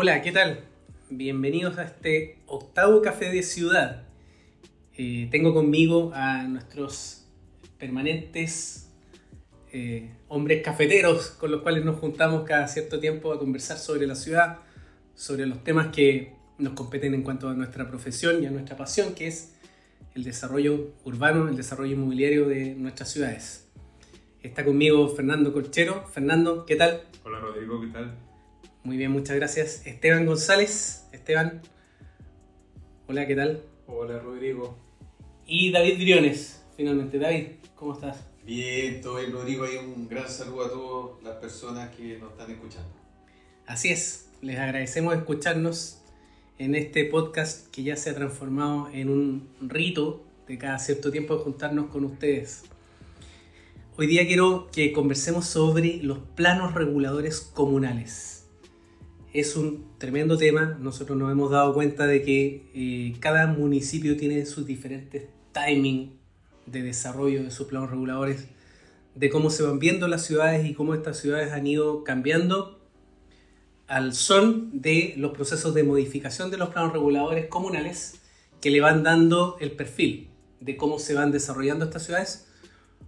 Hola, 0.00 0.22
¿qué 0.22 0.30
tal? 0.30 0.60
Bienvenidos 1.10 1.76
a 1.76 1.82
este 1.82 2.38
octavo 2.46 3.02
café 3.02 3.32
de 3.32 3.42
ciudad. 3.42 4.04
Eh, 4.96 5.26
tengo 5.32 5.52
conmigo 5.52 6.12
a 6.14 6.44
nuestros 6.44 7.26
permanentes 7.80 8.92
eh, 9.72 10.08
hombres 10.28 10.62
cafeteros 10.62 11.30
con 11.30 11.50
los 11.50 11.62
cuales 11.62 11.84
nos 11.84 11.98
juntamos 11.98 12.44
cada 12.44 12.68
cierto 12.68 13.00
tiempo 13.00 13.32
a 13.32 13.40
conversar 13.40 13.76
sobre 13.76 14.06
la 14.06 14.14
ciudad, 14.14 14.58
sobre 15.16 15.46
los 15.46 15.64
temas 15.64 15.88
que 15.88 16.32
nos 16.58 16.74
competen 16.74 17.12
en 17.14 17.24
cuanto 17.24 17.48
a 17.48 17.54
nuestra 17.54 17.88
profesión 17.88 18.40
y 18.40 18.46
a 18.46 18.52
nuestra 18.52 18.76
pasión, 18.76 19.16
que 19.16 19.26
es 19.26 19.56
el 20.14 20.22
desarrollo 20.22 20.92
urbano, 21.06 21.48
el 21.48 21.56
desarrollo 21.56 21.94
inmobiliario 21.94 22.46
de 22.46 22.76
nuestras 22.76 23.10
ciudades. 23.10 23.68
Está 24.44 24.64
conmigo 24.64 25.08
Fernando 25.08 25.52
Colchero. 25.52 26.06
Fernando, 26.06 26.66
¿qué 26.66 26.76
tal? 26.76 27.02
Hola 27.24 27.40
Rodrigo, 27.40 27.80
¿qué 27.80 27.88
tal? 27.88 28.27
Muy 28.88 28.96
bien, 28.96 29.10
muchas 29.10 29.36
gracias. 29.36 29.86
Esteban 29.86 30.24
González. 30.24 31.06
Esteban. 31.12 31.60
Hola, 33.06 33.26
¿qué 33.26 33.36
tal? 33.36 33.62
Hola 33.86 34.18
Rodrigo. 34.18 34.78
Y 35.46 35.70
David 35.70 35.98
Briones, 35.98 36.64
finalmente. 36.74 37.18
David, 37.18 37.48
¿cómo 37.74 37.92
estás? 37.92 38.16
Bien, 38.46 39.02
todo 39.02 39.16
bien 39.16 39.30
Rodrigo. 39.30 39.66
Y 39.70 39.76
un 39.76 40.08
gran 40.08 40.26
saludo 40.26 40.64
a 40.64 40.70
todas 40.70 41.22
las 41.22 41.36
personas 41.36 41.94
que 41.94 42.16
nos 42.16 42.30
están 42.30 42.50
escuchando. 42.50 42.88
Así 43.66 43.90
es, 43.90 44.30
les 44.40 44.58
agradecemos 44.58 45.14
escucharnos 45.14 46.00
en 46.56 46.74
este 46.74 47.04
podcast 47.04 47.70
que 47.70 47.82
ya 47.82 47.94
se 47.94 48.08
ha 48.08 48.14
transformado 48.14 48.88
en 48.94 49.10
un 49.10 49.50
rito 49.60 50.24
de 50.46 50.56
cada 50.56 50.78
cierto 50.78 51.10
tiempo 51.10 51.36
de 51.36 51.44
juntarnos 51.44 51.90
con 51.90 52.06
ustedes. 52.06 52.62
Hoy 53.98 54.06
día 54.06 54.26
quiero 54.26 54.70
que 54.72 54.94
conversemos 54.94 55.44
sobre 55.44 55.98
los 56.02 56.20
planos 56.34 56.72
reguladores 56.72 57.42
comunales 57.42 58.37
es 59.32 59.56
un 59.56 59.86
tremendo 59.98 60.36
tema. 60.36 60.78
Nosotros 60.80 61.18
nos 61.18 61.30
hemos 61.30 61.50
dado 61.50 61.74
cuenta 61.74 62.06
de 62.06 62.22
que 62.22 62.70
eh, 62.74 63.16
cada 63.20 63.46
municipio 63.46 64.16
tiene 64.16 64.46
sus 64.46 64.66
diferentes 64.66 65.24
timing 65.52 66.18
de 66.66 66.82
desarrollo 66.82 67.42
de 67.42 67.50
sus 67.50 67.66
planos 67.66 67.90
reguladores, 67.90 68.48
de 69.14 69.30
cómo 69.30 69.50
se 69.50 69.62
van 69.62 69.78
viendo 69.78 70.06
las 70.08 70.24
ciudades 70.24 70.68
y 70.68 70.74
cómo 70.74 70.94
estas 70.94 71.18
ciudades 71.18 71.52
han 71.52 71.66
ido 71.66 72.04
cambiando 72.04 72.78
al 73.86 74.12
son 74.12 74.70
de 74.80 75.14
los 75.16 75.32
procesos 75.32 75.74
de 75.74 75.82
modificación 75.82 76.50
de 76.50 76.58
los 76.58 76.68
planos 76.68 76.92
reguladores 76.92 77.46
comunales 77.46 78.20
que 78.60 78.70
le 78.70 78.80
van 78.80 79.02
dando 79.02 79.56
el 79.60 79.72
perfil 79.72 80.28
de 80.60 80.76
cómo 80.76 80.98
se 80.98 81.14
van 81.14 81.32
desarrollando 81.32 81.86
estas 81.86 82.04
ciudades 82.04 82.48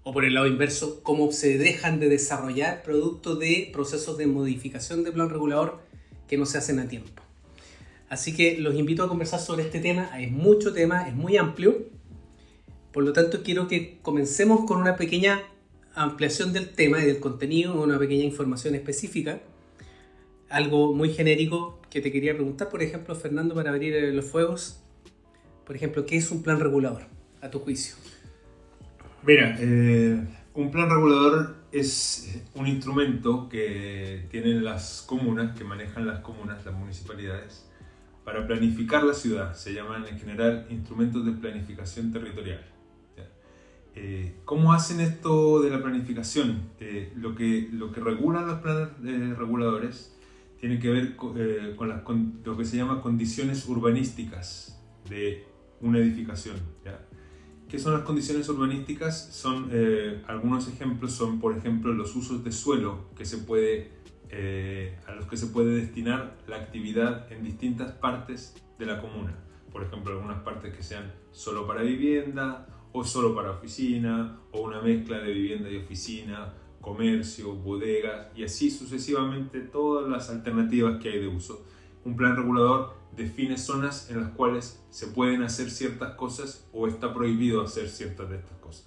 o 0.03 0.13
por 0.13 0.25
el 0.25 0.35
lado 0.35 0.47
inverso, 0.47 1.03
cómo 1.03 1.31
se 1.33 1.59
dejan 1.59 2.01
de 2.01 2.09
desarrollar 2.09 2.83
producto 2.83 3.37
de 3.37 3.69
procesos 3.73 4.17
de 4.17 4.27
modificación 4.27 5.05
de 5.05 5.13
plan 5.13 5.29
regulador 5.29 5.90
que 6.31 6.39
no 6.39 6.47
se 6.47 6.59
hacen 6.59 6.79
a 6.79 6.87
tiempo. 6.87 7.11
Así 8.09 8.37
que 8.37 8.57
los 8.57 8.77
invito 8.77 9.03
a 9.03 9.09
conversar 9.09 9.41
sobre 9.41 9.65
este 9.65 9.81
tema. 9.81 10.09
Hay 10.13 10.29
mucho 10.29 10.73
tema, 10.73 11.09
es 11.09 11.15
muy 11.15 11.37
amplio. 11.37 11.89
Por 12.93 13.03
lo 13.03 13.13
tanto, 13.13 13.43
quiero 13.43 13.67
que 13.67 13.99
comencemos 14.01 14.65
con 14.65 14.81
una 14.81 14.95
pequeña 14.95 15.43
ampliación 15.97 16.53
del 16.53 16.71
tema 16.71 17.03
y 17.03 17.07
del 17.07 17.19
contenido, 17.19 17.83
una 17.83 17.99
pequeña 17.99 18.23
información 18.23 18.77
específica. 18.77 19.41
Algo 20.49 20.95
muy 20.95 21.13
genérico 21.13 21.81
que 21.91 22.01
te 22.01 22.13
quería 22.13 22.35
preguntar, 22.35 22.69
por 22.69 22.81
ejemplo, 22.85 23.17
Fernando, 23.17 23.57
para 23.57 23.71
abrir 23.71 23.93
eh, 23.95 24.13
los 24.13 24.25
fuegos. 24.25 24.81
Por 25.67 25.75
ejemplo, 25.75 26.07
¿qué 26.07 26.17
es 26.17 26.31
un 26.31 26.45
plan 26.45 26.61
regulador, 26.61 27.03
a 27.41 27.51
tu 27.51 27.59
juicio? 27.59 27.97
Mira, 29.25 29.57
eh, 29.59 30.17
un 30.55 30.71
plan 30.71 30.89
regulador 30.89 31.60
es 31.73 32.43
un 32.55 32.67
instrumento 32.67 33.49
que 33.49 34.27
tienen 34.31 34.65
las 34.65 35.03
comunas, 35.07 35.57
que 35.57 35.65
manejan 35.65 36.07
las 36.07 36.21
comunas, 36.21 36.65
las 36.65 36.75
municipalidades, 36.75 37.67
para 38.25 38.47
planificar 38.47 39.05
la 39.05 39.15
ciudad. 39.15 39.55
Se 39.55 39.73
llaman 39.73 40.07
en 40.07 40.19
general 40.19 40.67
instrumentos 40.71 41.25
de 41.25 41.33
planificación 41.33 42.13
territorial. 42.13 42.65
Eh, 43.97 44.37
¿Cómo 44.45 44.73
hacen 44.73 45.01
esto 45.01 45.61
de 45.63 45.71
la 45.71 45.83
planificación? 45.83 46.71
Eh, 46.79 47.13
lo, 47.17 47.35
que, 47.35 47.69
lo 47.73 47.91
que 47.91 48.01
regulan 48.01 48.47
los 48.47 48.61
planes 48.61 48.89
eh, 49.05 49.35
reguladores 49.37 50.17
tiene 50.61 50.79
que 50.79 50.91
ver 50.91 51.17
con, 51.17 51.35
con, 52.05 52.41
lo 52.45 52.57
que 52.57 52.65
se 52.65 52.77
llama 52.77 53.03
condiciones 53.03 53.67
urbanísticas 53.67 54.81
de 55.09 55.45
una 55.81 55.99
edificación. 55.99 56.57
¿ya? 56.85 57.01
¿Qué 57.71 57.79
son 57.79 57.93
las 57.93 58.03
condiciones 58.03 58.49
urbanísticas? 58.49 59.33
Son, 59.33 59.69
eh, 59.71 60.25
algunos 60.27 60.67
ejemplos 60.67 61.13
son, 61.13 61.39
por 61.39 61.57
ejemplo, 61.57 61.93
los 61.93 62.17
usos 62.17 62.43
de 62.43 62.51
suelo 62.51 63.05
que 63.17 63.25
se 63.25 63.39
puede, 63.39 63.93
eh, 64.29 64.99
a 65.07 65.13
los 65.13 65.27
que 65.27 65.37
se 65.37 65.47
puede 65.47 65.77
destinar 65.77 66.37
la 66.49 66.57
actividad 66.57 67.33
en 67.33 67.45
distintas 67.45 67.93
partes 67.93 68.57
de 68.77 68.87
la 68.87 69.01
comuna. 69.01 69.39
Por 69.71 69.85
ejemplo, 69.85 70.13
algunas 70.13 70.43
partes 70.43 70.75
que 70.75 70.83
sean 70.83 71.13
solo 71.31 71.65
para 71.65 71.83
vivienda 71.83 72.67
o 72.91 73.05
solo 73.05 73.37
para 73.37 73.53
oficina 73.53 74.41
o 74.51 74.63
una 74.63 74.83
mezcla 74.83 75.21
de 75.21 75.33
vivienda 75.33 75.71
y 75.71 75.77
oficina, 75.77 76.53
comercio, 76.81 77.55
bodegas 77.55 78.27
y 78.35 78.43
así 78.43 78.73
sucesivamente 78.73 79.61
todas 79.61 80.11
las 80.11 80.29
alternativas 80.29 81.01
que 81.01 81.11
hay 81.11 81.21
de 81.21 81.29
uso. 81.29 81.65
Un 82.05 82.17
plan 82.17 82.35
regulador 82.35 83.00
define 83.17 83.59
zonas 83.59 84.11
en 84.11 84.21
las 84.21 84.31
cuales 84.31 84.81
se 84.91 85.09
pueden 85.09 85.43
hacer 85.43 85.71
ciertas 85.71 86.15
cosas 86.15 86.67
o 86.73 86.87
está 86.87 87.13
prohibido 87.13 87.63
hacer 87.63 87.89
ciertas 87.89 88.31
de 88.31 88.37
estas 88.37 88.59
cosas. 88.59 88.87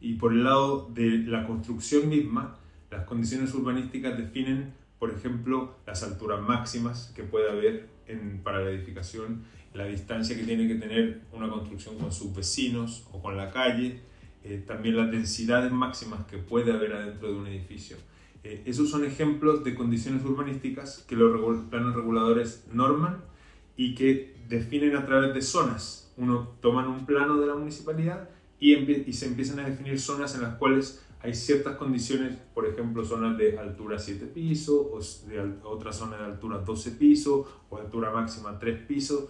Y 0.00 0.14
por 0.14 0.32
el 0.32 0.44
lado 0.44 0.90
de 0.92 1.18
la 1.18 1.46
construcción 1.46 2.08
misma, 2.08 2.58
las 2.90 3.04
condiciones 3.04 3.54
urbanísticas 3.54 4.16
definen, 4.18 4.74
por 4.98 5.10
ejemplo, 5.10 5.76
las 5.86 6.02
alturas 6.02 6.40
máximas 6.40 7.12
que 7.14 7.22
puede 7.22 7.50
haber 7.50 7.88
para 8.42 8.60
la 8.60 8.70
edificación, 8.70 9.44
la 9.72 9.86
distancia 9.86 10.36
que 10.36 10.44
tiene 10.44 10.68
que 10.68 10.74
tener 10.74 11.22
una 11.32 11.48
construcción 11.48 11.98
con 11.98 12.12
sus 12.12 12.34
vecinos 12.34 13.08
o 13.12 13.22
con 13.22 13.36
la 13.36 13.50
calle, 13.50 14.00
eh, 14.44 14.62
también 14.66 14.96
las 14.96 15.10
densidades 15.10 15.72
máximas 15.72 16.26
que 16.26 16.36
puede 16.36 16.72
haber 16.72 16.92
adentro 16.92 17.32
de 17.32 17.38
un 17.38 17.46
edificio. 17.46 17.96
Eh, 18.44 18.62
esos 18.66 18.90
son 18.90 19.04
ejemplos 19.04 19.64
de 19.64 19.74
condiciones 19.74 20.22
urbanísticas 20.22 21.04
que 21.08 21.16
los 21.16 21.64
planes 21.64 21.94
reguladores 21.94 22.66
norman 22.70 23.22
y 23.76 23.94
que 23.94 24.36
definen 24.48 24.96
a 24.96 25.06
través 25.06 25.34
de 25.34 25.42
zonas. 25.42 26.12
Uno 26.16 26.56
toman 26.60 26.88
un 26.88 27.06
plano 27.06 27.40
de 27.40 27.46
la 27.46 27.54
municipalidad 27.54 28.28
y, 28.58 28.74
y 28.74 29.12
se 29.12 29.26
empiezan 29.26 29.60
a 29.60 29.68
definir 29.68 30.00
zonas 30.00 30.34
en 30.34 30.42
las 30.42 30.54
cuales 30.56 31.04
hay 31.20 31.34
ciertas 31.34 31.76
condiciones, 31.76 32.36
por 32.52 32.66
ejemplo, 32.66 33.02
zonas 33.02 33.38
de 33.38 33.58
altura 33.58 33.98
7 33.98 34.26
pisos, 34.26 34.74
o 34.76 35.28
de 35.28 35.40
otra 35.64 35.90
zona 35.90 36.18
de 36.18 36.24
altura 36.24 36.58
12 36.58 36.90
pisos, 36.92 37.46
o 37.70 37.78
altura 37.78 38.10
máxima 38.10 38.58
3 38.58 38.82
pisos. 38.86 39.24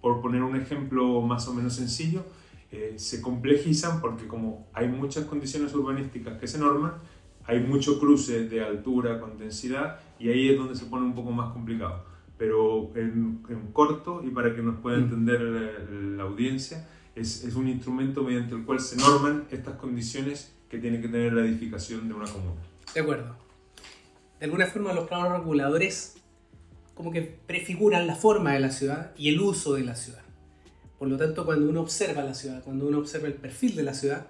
Por 0.00 0.22
poner 0.22 0.42
un 0.42 0.54
ejemplo 0.54 1.20
más 1.20 1.48
o 1.48 1.54
menos 1.54 1.74
sencillo, 1.74 2.22
eh, 2.70 2.94
se 2.96 3.20
complejizan 3.20 4.00
porque 4.00 4.28
como 4.28 4.68
hay 4.72 4.88
muchas 4.88 5.24
condiciones 5.24 5.74
urbanísticas 5.74 6.38
que 6.38 6.46
se 6.46 6.58
norman, 6.58 6.94
hay 7.44 7.58
mucho 7.58 7.98
cruce 7.98 8.48
de 8.48 8.64
altura 8.64 9.20
con 9.20 9.36
densidad 9.36 9.98
y 10.20 10.28
ahí 10.28 10.48
es 10.48 10.56
donde 10.56 10.76
se 10.76 10.86
pone 10.86 11.04
un 11.04 11.14
poco 11.14 11.32
más 11.32 11.52
complicado 11.52 12.11
pero 12.42 12.90
en, 12.96 13.40
corto 13.72 14.20
y 14.24 14.30
para 14.30 14.52
que 14.52 14.62
nos 14.62 14.80
pueda 14.80 14.96
mm. 14.96 15.02
entender 15.04 15.40
la, 15.40 16.24
audiencia, 16.24 16.88
es, 17.14 17.44
es, 17.44 17.54
un 17.54 17.68
instrumento 17.68 18.24
mediante 18.24 18.56
el 18.56 18.64
cual 18.64 18.80
se 18.80 18.96
norman 18.96 19.44
estas 19.52 19.76
condiciones 19.76 20.52
que 20.68 20.78
tiene 20.78 21.00
que 21.00 21.06
tener 21.06 21.34
la 21.34 21.42
edificación 21.42 22.08
de 22.08 22.14
una 22.14 22.24
comuna. 22.28 22.60
De 22.92 23.00
acuerdo. 23.00 23.36
De 24.40 24.46
alguna 24.46 24.66
forma 24.66 24.92
los 24.92 25.06
planos 25.06 25.38
reguladores 25.38 26.16
como 26.96 27.12
que 27.12 27.22
prefiguran 27.22 28.08
la 28.08 28.16
forma 28.16 28.54
de 28.54 28.58
la 28.58 28.72
ciudad 28.72 29.12
y 29.16 29.28
el 29.28 29.40
uso 29.40 29.74
de 29.74 29.84
la 29.84 29.94
ciudad. 29.94 30.22
Por 30.98 31.06
lo 31.06 31.16
tanto, 31.16 31.46
cuando 31.46 31.70
uno 31.70 31.80
observa 31.80 32.24
la 32.24 32.34
ciudad, 32.34 32.64
cuando 32.64 32.88
uno 32.88 32.98
observa 32.98 33.28
el 33.28 33.34
perfil 33.34 33.76
de 33.76 33.84
la 33.84 33.94
ciudad, 33.94 34.26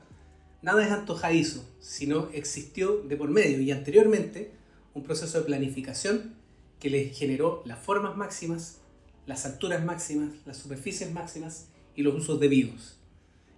nada 0.60 0.84
es 0.84 0.92
antojadizo, 0.92 1.66
sino 1.80 2.28
existió 2.34 2.98
de 3.08 3.16
por 3.16 3.30
medio 3.30 3.58
y 3.62 3.70
anteriormente 3.70 4.52
un 4.92 5.02
proceso 5.02 5.38
de 5.38 5.44
planificación 5.46 6.41
que 6.82 6.90
les 6.90 7.16
generó 7.16 7.62
las 7.64 7.78
formas 7.78 8.16
máximas, 8.16 8.80
las 9.24 9.46
alturas 9.46 9.84
máximas, 9.84 10.34
las 10.44 10.56
superficies 10.56 11.12
máximas 11.12 11.68
y 11.94 12.02
los 12.02 12.12
usos 12.12 12.40
debidos. 12.40 12.98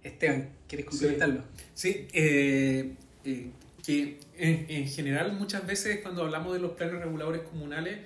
Esteban, 0.03 0.51
¿quieres 0.67 0.85
complementarlo? 0.85 1.41
Sí, 1.73 2.07
eh, 2.13 2.93
eh, 3.23 3.49
que 3.83 4.19
en, 4.37 4.87
general 4.87 5.33
muchas 5.33 5.65
veces 5.65 6.01
cuando 6.03 6.21
hablamos 6.21 6.53
de 6.53 6.59
los 6.59 6.73
planes 6.73 7.01
reguladores 7.01 7.41
comunales, 7.41 8.01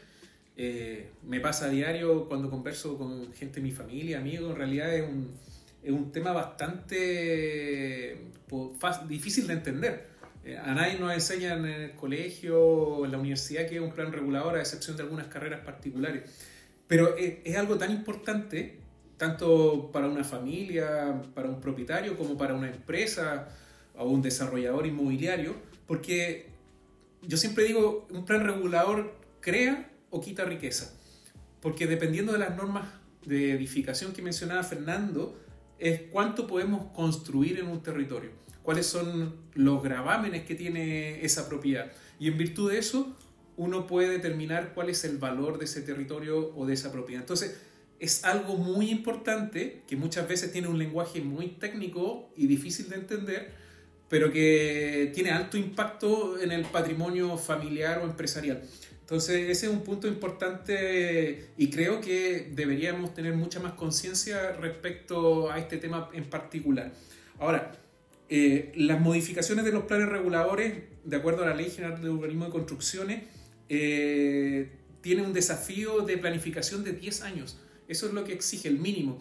eh, 0.55 1.09
me 1.27 1.41
pasa 1.41 1.65
a 1.65 1.69
diario 1.69 2.29
cuando 2.29 2.49
converso 2.49 2.97
con 2.97 3.33
gente 3.33 3.55
de 3.55 3.63
mi 3.63 3.73
familia, 3.73 4.19
amigos, 4.19 4.51
en 4.51 4.55
realidad 4.55 4.95
es 4.95 5.03
un, 5.03 5.33
es 5.83 5.91
un 5.91 6.13
tema 6.13 6.31
bastante 6.31 8.21
difícil 9.09 9.47
de 9.47 9.53
entender 9.53 10.08
a 10.63 10.73
nadie 10.73 10.97
nos 10.97 11.13
enseñan 11.13 11.65
en 11.65 11.81
el 11.81 11.91
colegio 11.95 12.61
o 12.61 13.05
en 13.05 13.11
la 13.11 13.17
universidad 13.17 13.67
que 13.67 13.75
es 13.75 13.81
un 13.81 13.91
plan 13.91 14.11
regulador, 14.11 14.55
a 14.55 14.59
excepción 14.61 14.95
de 14.97 15.03
algunas 15.03 15.27
carreras 15.27 15.61
particulares. 15.61 16.29
Pero 16.87 17.15
es, 17.17 17.55
algo 17.55 17.77
tan 17.77 17.91
importante, 17.91 18.79
tanto 19.17 19.91
para 19.91 20.07
una 20.07 20.23
familia, 20.23 21.21
para 21.35 21.49
un 21.49 21.59
propietario, 21.59 22.17
como 22.17 22.37
para 22.37 22.53
una 22.55 22.69
empresa 22.69 23.49
o 23.95 24.09
un 24.09 24.21
desarrollador 24.21 24.87
inmobiliario, 24.87 25.55
porque 25.85 26.47
yo 27.21 27.37
siempre 27.37 27.65
digo, 27.65 28.07
un 28.09 28.25
plan 28.25 28.43
regulador 28.45 29.15
crea 29.39 29.91
o 30.09 30.21
quita 30.21 30.45
riqueza. 30.45 30.95
porque 31.61 31.87
dependiendo 31.87 32.31
de 32.31 32.39
las 32.39 32.55
normas 32.55 32.87
de 33.25 33.51
edificación 33.51 34.13
que 34.13 34.21
mencionaba 34.21 34.63
Fernando, 34.63 35.37
es 35.77 36.03
cuánto 36.09 36.47
podemos 36.47 36.91
construir 36.93 37.59
en 37.59 37.67
un 37.67 37.83
territorio, 37.83 38.31
cuáles 38.69 38.85
son 38.85 39.33
los 39.55 39.81
gravámenes 39.81 40.43
que 40.45 40.53
tiene 40.53 41.25
esa 41.25 41.49
propiedad. 41.49 41.91
Y 42.19 42.27
en 42.27 42.37
virtud 42.37 42.69
de 42.71 42.77
eso, 42.77 43.17
uno 43.57 43.87
puede 43.87 44.09
determinar 44.09 44.75
cuál 44.75 44.91
es 44.91 45.03
el 45.05 45.17
valor 45.17 45.57
de 45.57 45.65
ese 45.65 45.81
territorio 45.81 46.53
o 46.55 46.67
de 46.67 46.75
esa 46.75 46.91
propiedad. 46.91 47.23
Entonces, 47.23 47.59
es 47.97 48.23
algo 48.25 48.57
muy 48.57 48.91
importante 48.91 49.81
que 49.87 49.95
muchas 49.95 50.27
veces 50.27 50.51
tiene 50.51 50.67
un 50.67 50.77
lenguaje 50.77 51.19
muy 51.19 51.47
técnico 51.47 52.29
y 52.37 52.45
difícil 52.45 52.89
de 52.89 52.97
entender, 52.97 53.49
pero 54.07 54.31
que 54.31 55.11
tiene 55.15 55.31
alto 55.31 55.57
impacto 55.57 56.39
en 56.39 56.51
el 56.51 56.61
patrimonio 56.65 57.39
familiar 57.39 57.97
o 57.97 58.03
empresarial. 58.03 58.61
Entonces, 59.01 59.49
ese 59.49 59.65
es 59.65 59.71
un 59.71 59.81
punto 59.81 60.07
importante 60.07 61.49
y 61.57 61.71
creo 61.71 62.01
que 62.01 62.51
deberíamos 62.53 63.15
tener 63.15 63.33
mucha 63.33 63.59
más 63.59 63.73
conciencia 63.73 64.51
respecto 64.51 65.49
a 65.49 65.57
este 65.57 65.77
tema 65.77 66.11
en 66.13 66.25
particular. 66.25 66.91
Ahora, 67.39 67.71
eh, 68.29 68.71
las 68.75 69.01
modificaciones 69.01 69.65
de 69.65 69.71
los 69.71 69.85
planes 69.85 70.07
reguladores, 70.07 70.83
de 71.03 71.15
acuerdo 71.15 71.43
a 71.43 71.47
la 71.47 71.55
Ley 71.55 71.71
General 71.71 71.99
de 71.99 72.09
Urbanismo 72.09 72.45
de 72.45 72.51
Construcciones, 72.51 73.23
eh, 73.69 74.71
tienen 75.01 75.25
un 75.25 75.33
desafío 75.33 76.01
de 76.01 76.17
planificación 76.17 76.83
de 76.83 76.93
10 76.93 77.23
años. 77.23 77.59
Eso 77.87 78.05
es 78.07 78.13
lo 78.13 78.23
que 78.23 78.33
exige, 78.33 78.67
el 78.67 78.77
mínimo. 78.77 79.19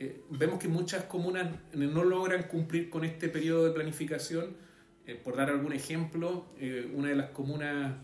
Eh, 0.00 0.22
vemos 0.30 0.58
que 0.58 0.66
muchas 0.66 1.04
comunas 1.04 1.48
no 1.72 2.02
logran 2.02 2.44
cumplir 2.44 2.90
con 2.90 3.04
este 3.04 3.28
periodo 3.28 3.64
de 3.64 3.72
planificación. 3.72 4.68
por 5.24 5.36
dar 5.36 5.48
algún 5.48 5.72
ejemplo, 5.72 6.52
una 6.92 7.08
de 7.08 7.16
las 7.16 7.30
comunas 7.30 7.94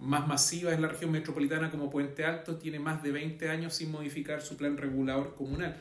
más 0.00 0.26
masiva 0.26 0.72
es 0.72 0.80
la 0.80 0.88
región 0.88 1.10
metropolitana 1.10 1.70
como 1.70 1.90
Puente 1.90 2.24
Alto, 2.24 2.56
tiene 2.56 2.78
más 2.78 3.02
de 3.02 3.12
20 3.12 3.50
años 3.50 3.74
sin 3.74 3.90
modificar 3.90 4.40
su 4.40 4.56
plan 4.56 4.78
regulador 4.78 5.34
comunal. 5.34 5.76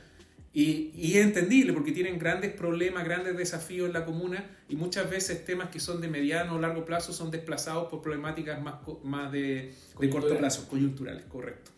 Y, 0.56 0.92
y, 0.94 1.18
es 1.18 1.26
entendible 1.26 1.74
porque 1.74 1.92
tienen 1.92 2.20
grandes 2.20 2.54
problemas, 2.54 3.04
grandes 3.06 3.36
desafíos 3.36 3.88
en 3.88 3.94
la 3.94 4.06
comuna 4.06 4.46
y 4.70 4.76
muchas 4.76 5.10
veces 5.10 5.44
temas 5.46 5.70
que 5.70 5.80
son 5.80 6.00
de 6.00 6.08
mediano 6.08 6.54
o 6.54 6.60
largo 6.60 6.86
plazo 6.86 7.12
son 7.12 7.32
desplazados 7.32 7.90
por 7.90 8.04
problemáticas 8.04 8.62
más, 8.62 8.76
más 9.04 9.32
de, 9.32 9.74
de 10.00 10.10
corto 10.12 10.38
plazo, 10.38 10.68
coyunturales, 10.70 11.26
correcto. 11.26 11.72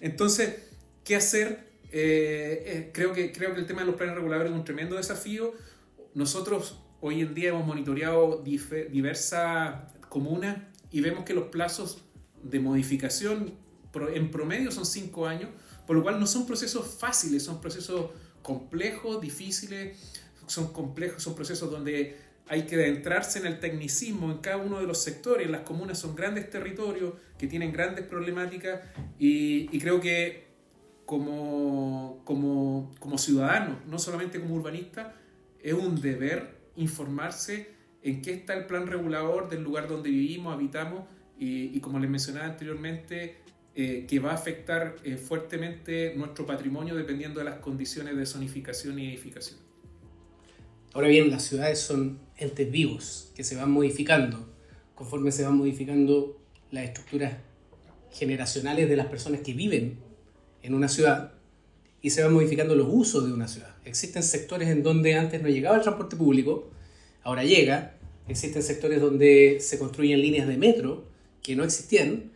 Entonces, 0.00 0.54
¿qué 1.02 1.16
hacer? 1.16 1.70
Eh, 1.92 2.62
eh, 2.66 2.90
creo, 2.94 3.12
que, 3.12 3.32
creo 3.32 3.52
que 3.52 3.60
el 3.60 3.66
tema 3.66 3.80
de 3.80 3.88
los 3.88 3.96
planes 3.96 4.14
reguladores 4.14 4.52
es 4.52 4.58
un 4.58 4.64
tremendo 4.64 4.96
desafío. 4.96 5.52
Nosotros 6.14 6.80
hoy 7.00 7.20
en 7.20 7.34
día 7.34 7.48
hemos 7.48 7.66
monitoreado 7.66 8.44
diversas 8.44 9.74
comunas 10.08 10.58
y 10.90 11.00
vemos 11.00 11.24
que 11.24 11.34
los 11.34 11.48
plazos 11.48 12.04
de 12.42 12.60
modificación 12.60 13.54
en 14.14 14.30
promedio 14.30 14.70
son 14.70 14.86
cinco 14.86 15.26
años, 15.26 15.50
por 15.90 15.96
lo 15.96 16.04
cual 16.04 16.20
no 16.20 16.26
son 16.28 16.46
procesos 16.46 16.98
fáciles, 17.00 17.42
son 17.42 17.60
procesos 17.60 18.12
complejos, 18.42 19.20
difíciles, 19.20 19.98
son 20.46 20.72
complejos, 20.72 21.20
son 21.20 21.34
procesos 21.34 21.68
donde 21.68 22.16
hay 22.46 22.62
que 22.62 22.76
adentrarse 22.76 23.40
en 23.40 23.46
el 23.46 23.58
tecnicismo 23.58 24.30
en 24.30 24.38
cada 24.38 24.58
uno 24.58 24.78
de 24.78 24.86
los 24.86 25.02
sectores. 25.02 25.50
Las 25.50 25.62
comunas 25.62 25.98
son 25.98 26.14
grandes 26.14 26.48
territorios 26.48 27.14
que 27.36 27.48
tienen 27.48 27.72
grandes 27.72 28.04
problemáticas 28.04 28.82
y, 29.18 29.66
creo 29.80 30.00
que 30.00 30.46
como, 31.06 32.22
como, 32.24 32.92
como 33.00 33.18
ciudadanos, 33.18 33.84
no 33.88 33.98
solamente 33.98 34.38
como 34.38 34.54
urbanistas, 34.54 35.08
es 35.60 35.74
un 35.74 36.00
deber 36.00 36.56
informarse 36.76 37.74
en 38.04 38.22
qué 38.22 38.34
está 38.34 38.54
el 38.54 38.66
plan 38.66 38.86
regulador 38.86 39.48
del 39.48 39.64
lugar 39.64 39.88
donde 39.88 40.08
vivimos, 40.10 40.54
habitamos 40.54 41.02
y, 41.36 41.80
como 41.80 41.98
les 41.98 42.08
mencionaba 42.08 42.46
anteriormente, 42.46 43.38
eh, 43.74 44.06
que 44.08 44.18
va 44.18 44.32
a 44.32 44.34
afectar 44.34 44.96
eh, 45.04 45.16
fuertemente 45.16 46.14
nuestro 46.16 46.46
patrimonio 46.46 46.94
dependiendo 46.94 47.38
de 47.38 47.44
las 47.44 47.56
condiciones 47.56 48.16
de 48.16 48.26
zonificación 48.26 48.98
y 48.98 49.08
edificación. 49.08 49.58
Ahora 50.92 51.08
bien, 51.08 51.30
las 51.30 51.44
ciudades 51.44 51.78
son 51.78 52.18
entes 52.36 52.70
vivos 52.70 53.32
que 53.34 53.44
se 53.44 53.56
van 53.56 53.70
modificando 53.70 54.48
conforme 54.94 55.32
se 55.32 55.44
van 55.44 55.56
modificando 55.56 56.38
las 56.70 56.84
estructuras 56.84 57.38
generacionales 58.12 58.88
de 58.88 58.96
las 58.96 59.06
personas 59.06 59.40
que 59.40 59.54
viven 59.54 59.98
en 60.62 60.74
una 60.74 60.88
ciudad 60.88 61.32
y 62.02 62.10
se 62.10 62.22
van 62.22 62.34
modificando 62.34 62.74
los 62.74 62.88
usos 62.90 63.26
de 63.26 63.32
una 63.32 63.48
ciudad. 63.48 63.74
Existen 63.84 64.22
sectores 64.22 64.68
en 64.68 64.82
donde 64.82 65.14
antes 65.14 65.40
no 65.40 65.48
llegaba 65.48 65.76
el 65.76 65.82
transporte 65.82 66.16
público 66.16 66.70
ahora 67.22 67.44
llega. 67.44 67.96
Existen 68.28 68.62
sectores 68.62 69.00
donde 69.00 69.58
se 69.60 69.78
construyen 69.78 70.20
líneas 70.20 70.46
de 70.46 70.56
metro 70.56 71.04
que 71.42 71.56
no 71.56 71.64
existían 71.64 72.30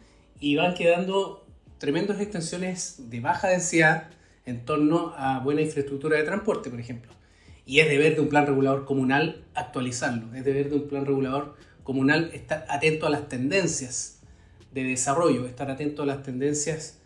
y 0.45 0.57
van 0.57 0.75
quedando 0.75 1.47
tremendas 1.79 2.21
extensiones 2.21 3.11
de 3.11 3.21
baja 3.21 3.49
densidad 3.49 4.11
en 4.45 4.67
torno 4.67 5.15
a 5.17 5.41
buena 5.41 5.63
infraestructura 5.63 6.19
de 6.19 6.25
transporte, 6.25 6.69
por 6.69 6.79
ejemplo. 6.79 7.11
Y 7.65 7.81
es 7.81 7.89
deber 7.89 8.15
de 8.15 8.21
un 8.21 8.29
plan 8.29 8.47
regulador 8.47 8.85
comunal 8.85 9.43
actualizarlo, 9.55 10.35
es 10.35 10.45
deber 10.45 10.69
de 10.69 10.77
un 10.77 10.87
plan 10.87 11.07
regulador 11.07 11.57
comunal 11.83 12.31
estar 12.35 12.67
atento 12.69 13.07
a 13.07 13.11
las 13.11 13.27
tendencias 13.31 14.21
de 14.71 14.85
desarrollo, 14.85 15.47
estar 15.47 15.71
atento 15.71 16.03
a 16.03 16.07
las 16.07 16.23
tendencias 16.23 16.99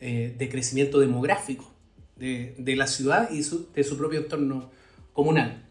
eh, 0.00 0.32
de 0.38 0.48
crecimiento 0.48 1.00
demográfico 1.00 1.68
de, 2.14 2.54
de 2.58 2.76
la 2.76 2.86
ciudad 2.86 3.28
y 3.32 3.38
de 3.38 3.84
su 3.84 3.98
propio 3.98 4.20
entorno 4.20 4.70
comunal 5.12 5.64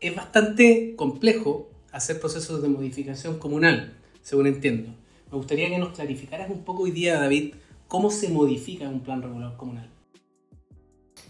es 0.00 0.14
bastante 0.14 0.94
complejo 0.96 1.70
hacer 1.92 2.20
procesos 2.20 2.62
de 2.62 2.68
modificación 2.68 3.38
comunal, 3.38 3.96
según 4.22 4.46
entiendo. 4.46 4.94
Me 5.30 5.36
gustaría 5.36 5.68
que 5.68 5.78
nos 5.78 5.92
clarificaras 5.92 6.50
un 6.50 6.64
poco 6.64 6.84
hoy 6.84 6.90
día, 6.90 7.20
David, 7.20 7.54
cómo 7.86 8.10
se 8.10 8.30
modifica 8.30 8.88
un 8.88 9.00
plan 9.00 9.20
regulador 9.20 9.56
comunal. 9.56 9.90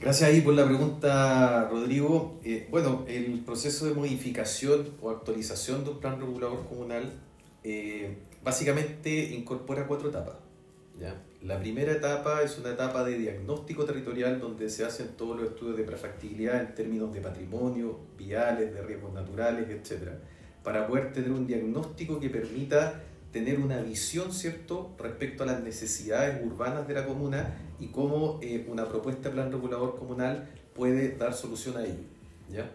Gracias 0.00 0.31
ahí 0.31 0.41
por 0.41 0.55
la 0.55 0.65
pregunta, 0.65 1.69
Rodrigo. 1.69 2.39
Eh, 2.45 2.69
bueno, 2.71 3.05
el 3.09 3.41
proceso 3.41 3.87
de 3.87 3.95
modificación 3.95 4.91
o 5.03 5.11
actualización 5.11 5.83
de 5.83 5.91
un 5.91 5.99
plan 5.99 6.21
regulador 6.21 6.65
comunal 6.69 7.11
eh, 7.65 8.17
básicamente 8.45 9.35
incorpora 9.35 9.89
cuatro 9.89 10.11
etapas. 10.11 10.37
¿ya? 11.00 11.21
La 11.43 11.59
primera 11.59 11.91
etapa 11.91 12.43
es 12.43 12.56
una 12.59 12.71
etapa 12.71 13.03
de 13.03 13.19
diagnóstico 13.19 13.85
territorial 13.85 14.41
donde 14.41 14.71
se 14.71 14.85
hacen 14.85 15.09
todos 15.17 15.37
los 15.37 15.50
estudios 15.50 15.77
de 15.77 15.83
prefactibilidad 15.83 16.61
en 16.61 16.75
términos 16.77 17.12
de 17.12 17.21
patrimonio, 17.21 17.99
viales, 18.17 18.73
de 18.73 18.83
riesgos 18.83 19.12
naturales, 19.12 19.69
etc. 19.69 20.11
Para 20.62 20.87
poder 20.87 21.12
tener 21.12 21.33
un 21.33 21.49
diagnóstico 21.49 22.21
que 22.21 22.31
permita 22.31 23.02
tener 23.32 23.61
una 23.61 23.80
visión, 23.80 24.32
¿cierto?, 24.32 24.94
respecto 24.99 25.42
a 25.42 25.47
las 25.47 25.62
necesidades 25.62 26.44
urbanas 26.44 26.88
de 26.88 26.94
la 26.94 27.06
comuna 27.06 27.58
y 27.78 27.88
cómo 27.88 28.38
eh, 28.42 28.66
una 28.68 28.88
propuesta 28.88 29.28
de 29.28 29.35
plan 29.35 29.52
regulador 29.52 29.99
comunal 29.99 30.49
puede 30.75 31.16
dar 31.16 31.35
solución 31.35 31.76
a 31.76 31.85
ello. 31.85 32.04
¿ya? 32.50 32.70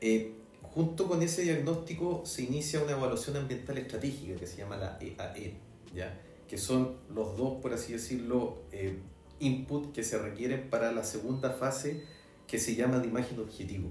Eh, 0.00 0.34
junto 0.62 1.08
con 1.08 1.22
ese 1.22 1.42
diagnóstico 1.42 2.22
se 2.26 2.42
inicia 2.42 2.82
una 2.82 2.92
evaluación 2.92 3.36
ambiental 3.36 3.78
estratégica 3.78 4.38
que 4.38 4.46
se 4.46 4.58
llama 4.58 4.76
la 4.76 4.98
EAE. 5.00 5.54
¿ya? 5.94 6.20
que 6.50 6.58
son 6.58 6.96
los 7.14 7.36
dos, 7.36 7.60
por 7.62 7.72
así 7.72 7.92
decirlo, 7.92 8.62
eh, 8.72 8.98
input 9.38 9.92
que 9.92 10.02
se 10.02 10.18
requieren 10.18 10.68
para 10.68 10.90
la 10.90 11.04
segunda 11.04 11.52
fase 11.52 12.04
que 12.48 12.58
se 12.58 12.74
llama 12.74 12.98
de 12.98 13.06
imagen 13.06 13.38
objetivo. 13.38 13.88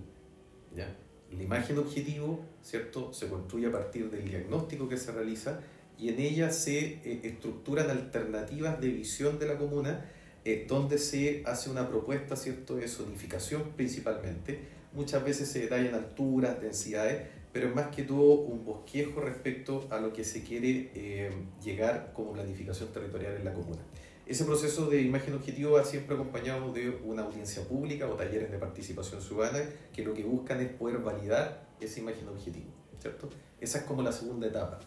¿ya? 0.76 0.94
La 1.32 1.42
imagen 1.42 1.78
objetivo 1.78 2.42
¿cierto? 2.62 3.14
se 3.14 3.30
construye 3.30 3.68
a 3.68 3.72
partir 3.72 4.12
del 4.12 4.26
diagnóstico 4.26 4.90
que 4.90 4.98
se 4.98 5.14
realiza 5.14 5.62
y 6.00 6.10
en 6.10 6.20
ella 6.20 6.52
se 6.52 6.80
eh, 6.80 7.22
estructuran 7.24 7.90
alternativas 7.90 8.80
de 8.80 8.88
visión 8.90 9.38
de 9.38 9.48
la 9.48 9.58
comuna 9.58 10.06
eh, 10.46 10.66
donde 10.68 10.98
se 10.98 11.44
hace 11.46 11.70
una 11.70 11.90
propuesta 11.90 12.36
¿cierto? 12.36 12.78
de 12.78 12.88
zonificación 12.88 13.74
principalmente. 13.76 14.60
Muchas 14.94 15.24
veces 15.24 15.50
se 15.50 15.60
detallan 15.60 15.94
alturas, 15.94 16.62
densidades, 16.62 17.28
pero 17.52 17.68
es 17.68 17.76
más 17.76 17.94
que 17.94 18.04
todo 18.04 18.42
un 18.42 18.64
bosquejo 18.64 19.20
respecto 19.20 19.88
a 19.92 20.00
lo 20.00 20.14
que 20.14 20.24
se 20.24 20.44
quiere 20.44 20.92
eh, 20.96 21.32
llegar 21.62 22.14
como 22.14 22.32
planificación 22.32 22.90
territorial 22.94 23.36
en 23.36 23.46
la 23.46 23.54
comuna. 23.54 23.82
Ese 24.26 24.46
proceso 24.46 24.90
de 24.90 25.02
imagen 25.02 25.34
objetivo 25.34 25.72
va 25.72 25.84
siempre 25.84 26.16
acompañado 26.16 26.72
de 26.72 26.90
una 27.04 27.24
audiencia 27.24 27.64
pública 27.64 28.08
o 28.08 28.14
talleres 28.14 28.52
de 28.52 28.58
participación 28.58 29.22
ciudadana 29.22 29.68
que 29.92 30.04
lo 30.04 30.14
que 30.14 30.24
buscan 30.24 30.62
es 30.62 30.70
poder 30.70 31.00
validar 31.00 31.68
esa 31.82 32.00
imagen 32.00 32.28
objetivo, 32.30 32.72
¿cierto? 33.00 33.30
Esa 33.60 33.80
es 33.80 33.84
como 33.86 34.04
la 34.04 34.12
segunda 34.12 34.48
etapa. 34.48 34.80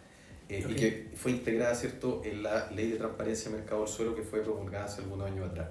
Eh, 0.53 0.67
y 0.69 0.75
que 0.75 1.11
fue 1.15 1.31
integrada 1.31 1.75
¿cierto? 1.75 2.21
en 2.25 2.43
la 2.43 2.71
ley 2.71 2.91
de 2.91 2.99
transparencia 2.99 3.51
de 3.51 3.57
mercado 3.57 3.85
del 3.85 3.89
suelo 3.89 4.15
que 4.15 4.23
fue 4.23 4.43
promulgada 4.43 4.85
hace 4.85 5.01
algunos 5.01 5.31
años 5.31 5.51
atrás. 5.51 5.71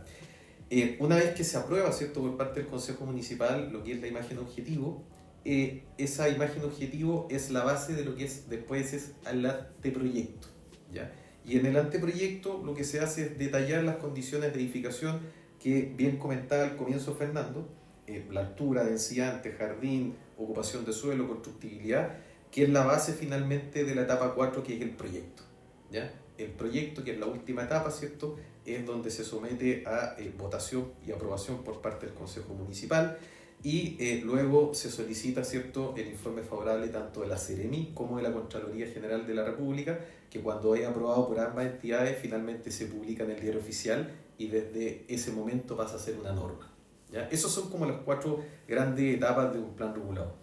Eh, 0.72 0.98
una 1.00 1.18
vez 1.18 1.36
que 1.36 1.44
se 1.44 1.56
aprueba 1.58 1.92
¿cierto? 1.92 2.22
por 2.22 2.36
parte 2.36 2.62
del 2.62 2.70
Consejo 2.70 3.06
Municipal 3.06 3.72
lo 3.72 3.84
que 3.84 3.94
es 3.94 4.02
la 4.02 4.08
imagen 4.08 4.40
objetivo, 4.40 5.04
eh, 5.46 5.84
esa 6.00 6.30
imagen 6.30 6.64
objetivo 6.64 7.28
es 7.30 7.52
la 7.52 7.64
base 7.64 7.94
de 7.94 8.06
lo 8.06 8.16
que 8.16 8.26
es 8.26 8.50
después 8.50 8.94
es 8.94 9.12
el 9.30 9.46
anteproyecto. 9.46 10.48
¿ya? 10.92 11.12
Y 11.46 11.60
en 11.60 11.68
el 11.68 11.78
anteproyecto 11.78 12.64
lo 12.66 12.74
que 12.74 12.84
se 12.84 13.02
hace 13.02 13.26
es 13.26 13.38
detallar 13.38 13.84
las 13.84 13.98
condiciones 13.98 14.52
de 14.52 14.60
edificación 14.60 15.20
que 15.60 15.94
bien 15.96 16.18
comentaba 16.18 16.64
al 16.64 16.76
comienzo 16.76 17.14
Fernando, 17.14 17.70
eh, 18.08 18.26
la 18.32 18.42
altura, 18.42 18.84
densidad, 18.84 19.44
jardín, 19.60 20.16
ocupación 20.38 20.86
de 20.86 20.94
suelo, 20.94 21.28
constructibilidad, 21.28 22.18
que 22.52 22.64
es 22.64 22.70
la 22.70 22.86
base 22.86 23.14
finalmente 23.14 23.84
de 23.84 23.96
la 23.96 24.02
etapa 24.04 24.34
4 24.36 24.64
que 24.64 24.76
es 24.76 24.82
el 24.82 24.92
proyecto. 24.92 25.44
¿ya? 25.90 26.14
El 26.38 26.52
proyecto, 26.52 27.04
que 27.04 27.14
es 27.14 27.20
la 27.20 27.28
última 27.28 27.64
etapa, 27.64 27.90
¿cierto? 27.92 28.38
es 28.66 28.86
donde 28.86 29.10
se 29.10 29.24
somete 29.24 29.84
a 29.88 30.16
eh, 30.20 30.34
votación 30.38 30.92
y 31.06 31.12
aprobación 31.12 31.64
por 31.64 31.82
parte 31.82 32.06
del 32.06 32.16
Consejo 32.16 32.54
Municipal 32.54 33.18
y 33.64 33.96
eh, 34.00 34.22
luego 34.24 34.74
se 34.74 34.90
solicita 34.90 35.44
cierto 35.44 35.94
el 35.96 36.08
informe 36.08 36.42
favorable 36.42 36.88
tanto 36.88 37.22
de 37.22 37.28
la 37.28 37.38
Ceremi 37.38 37.92
como 37.94 38.18
de 38.18 38.24
la 38.24 38.34
Contraloría 38.34 38.88
General 38.88 39.26
de 39.26 39.36
la 39.36 39.44
República, 39.44 40.00
que 40.30 40.42
cuando 40.42 40.74
es 40.76 40.88
aprobado 40.88 41.28
por 41.28 41.40
ambas 41.40 41.66
entidades 41.66 42.18
finalmente 42.20 42.72
se 42.72 42.88
publica 42.88 43.24
en 43.24 43.32
el 43.32 43.42
diario 43.42 43.60
oficial 43.60 44.12
y 44.38 44.48
desde 44.48 45.06
ese 45.08 45.32
momento 45.32 45.78
pasa 45.78 45.96
a 45.96 46.00
ser 46.00 46.18
una 46.20 46.34
norma. 46.34 46.72
¿ya? 47.12 47.28
Esas 47.30 47.52
son 47.52 47.70
como 47.70 47.86
las 47.86 47.98
cuatro 48.04 48.44
grandes 48.68 49.16
etapas 49.16 49.54
de 49.54 49.60
un 49.60 49.76
plan 49.76 49.94
regulado. 49.94 50.41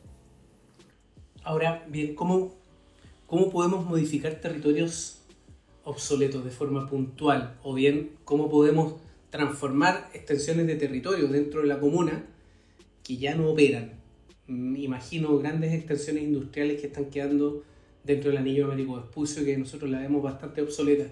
Ahora, 1.45 1.85
bien, 1.89 2.15
¿cómo, 2.15 2.55
cómo 3.27 3.51
podemos 3.51 3.87
modificar 3.87 4.41
territorios 4.41 5.23
obsoletos 5.85 6.45
de 6.45 6.51
forma 6.51 6.89
puntual? 6.89 7.59
O 7.63 7.75
bien, 7.75 8.13
¿cómo 8.25 8.51
podemos 8.51 8.95
transformar 9.31 10.11
extensiones 10.15 10.67
de 10.67 10.77
territorio 10.77 11.29
dentro 11.29 11.63
de 11.63 11.69
la 11.69 11.81
comuna 11.81 12.27
que 13.03 13.17
ya 13.17 13.35
no 13.35 13.51
operan? 13.51 13.93
Mm, 14.47 14.77
Imagino 14.77 15.39
grandes 15.39 15.73
extensiones 15.73 16.25
industriales 16.25 16.81
que 16.81 16.89
están 16.89 17.07
quedando 17.07 17.63
dentro 18.05 18.31
del 18.31 18.39
anillo 18.39 18.65
Américo 18.65 18.97
Vespucio 18.97 19.45
que 19.45 19.57
nosotros 19.57 19.91
la 19.91 20.01
vemos 20.01 20.23
bastante 20.23 20.63
obsoleta. 20.63 21.05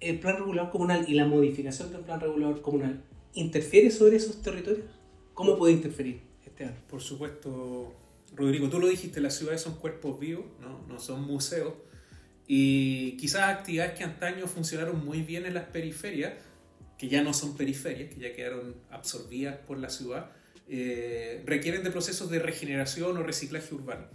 ¿El 0.00 0.18
plan 0.18 0.36
regulador 0.36 0.70
comunal 0.70 1.04
y 1.08 1.14
la 1.14 1.26
modificación 1.26 1.92
del 1.92 2.02
plan 2.02 2.20
regulador 2.20 2.60
comunal 2.62 3.02
interfiere 3.34 3.90
sobre 3.90 4.16
esos 4.16 4.42
territorios? 4.42 4.86
¿Cómo 5.34 5.56
puede 5.56 5.72
interferir, 5.72 6.20
Esteban? 6.44 6.74
Por 6.88 7.00
supuesto, 7.00 7.92
Rodrigo, 8.34 8.68
tú 8.68 8.80
lo 8.80 8.88
dijiste, 8.88 9.20
las 9.20 9.36
ciudades 9.36 9.60
son 9.60 9.76
cuerpos 9.76 10.18
vivos, 10.18 10.44
no, 10.60 10.84
no 10.88 10.98
son 10.98 11.22
museos. 11.22 11.74
Y 12.46 13.16
quizás 13.16 13.42
actividades 13.44 13.96
que 13.96 14.04
antaño 14.04 14.46
funcionaron 14.46 15.04
muy 15.04 15.22
bien 15.22 15.46
en 15.46 15.54
las 15.54 15.64
periferias, 15.64 16.34
que 16.98 17.08
ya 17.08 17.22
no 17.22 17.32
son 17.32 17.56
periferias, 17.56 18.12
que 18.12 18.20
ya 18.20 18.34
quedaron 18.34 18.74
absorbidas 18.90 19.56
por 19.58 19.78
la 19.78 19.88
ciudad, 19.88 20.30
eh, 20.68 21.42
requieren 21.46 21.82
de 21.84 21.90
procesos 21.90 22.30
de 22.30 22.38
regeneración 22.38 23.16
o 23.16 23.22
reciclaje 23.22 23.74
urbano. 23.74 24.06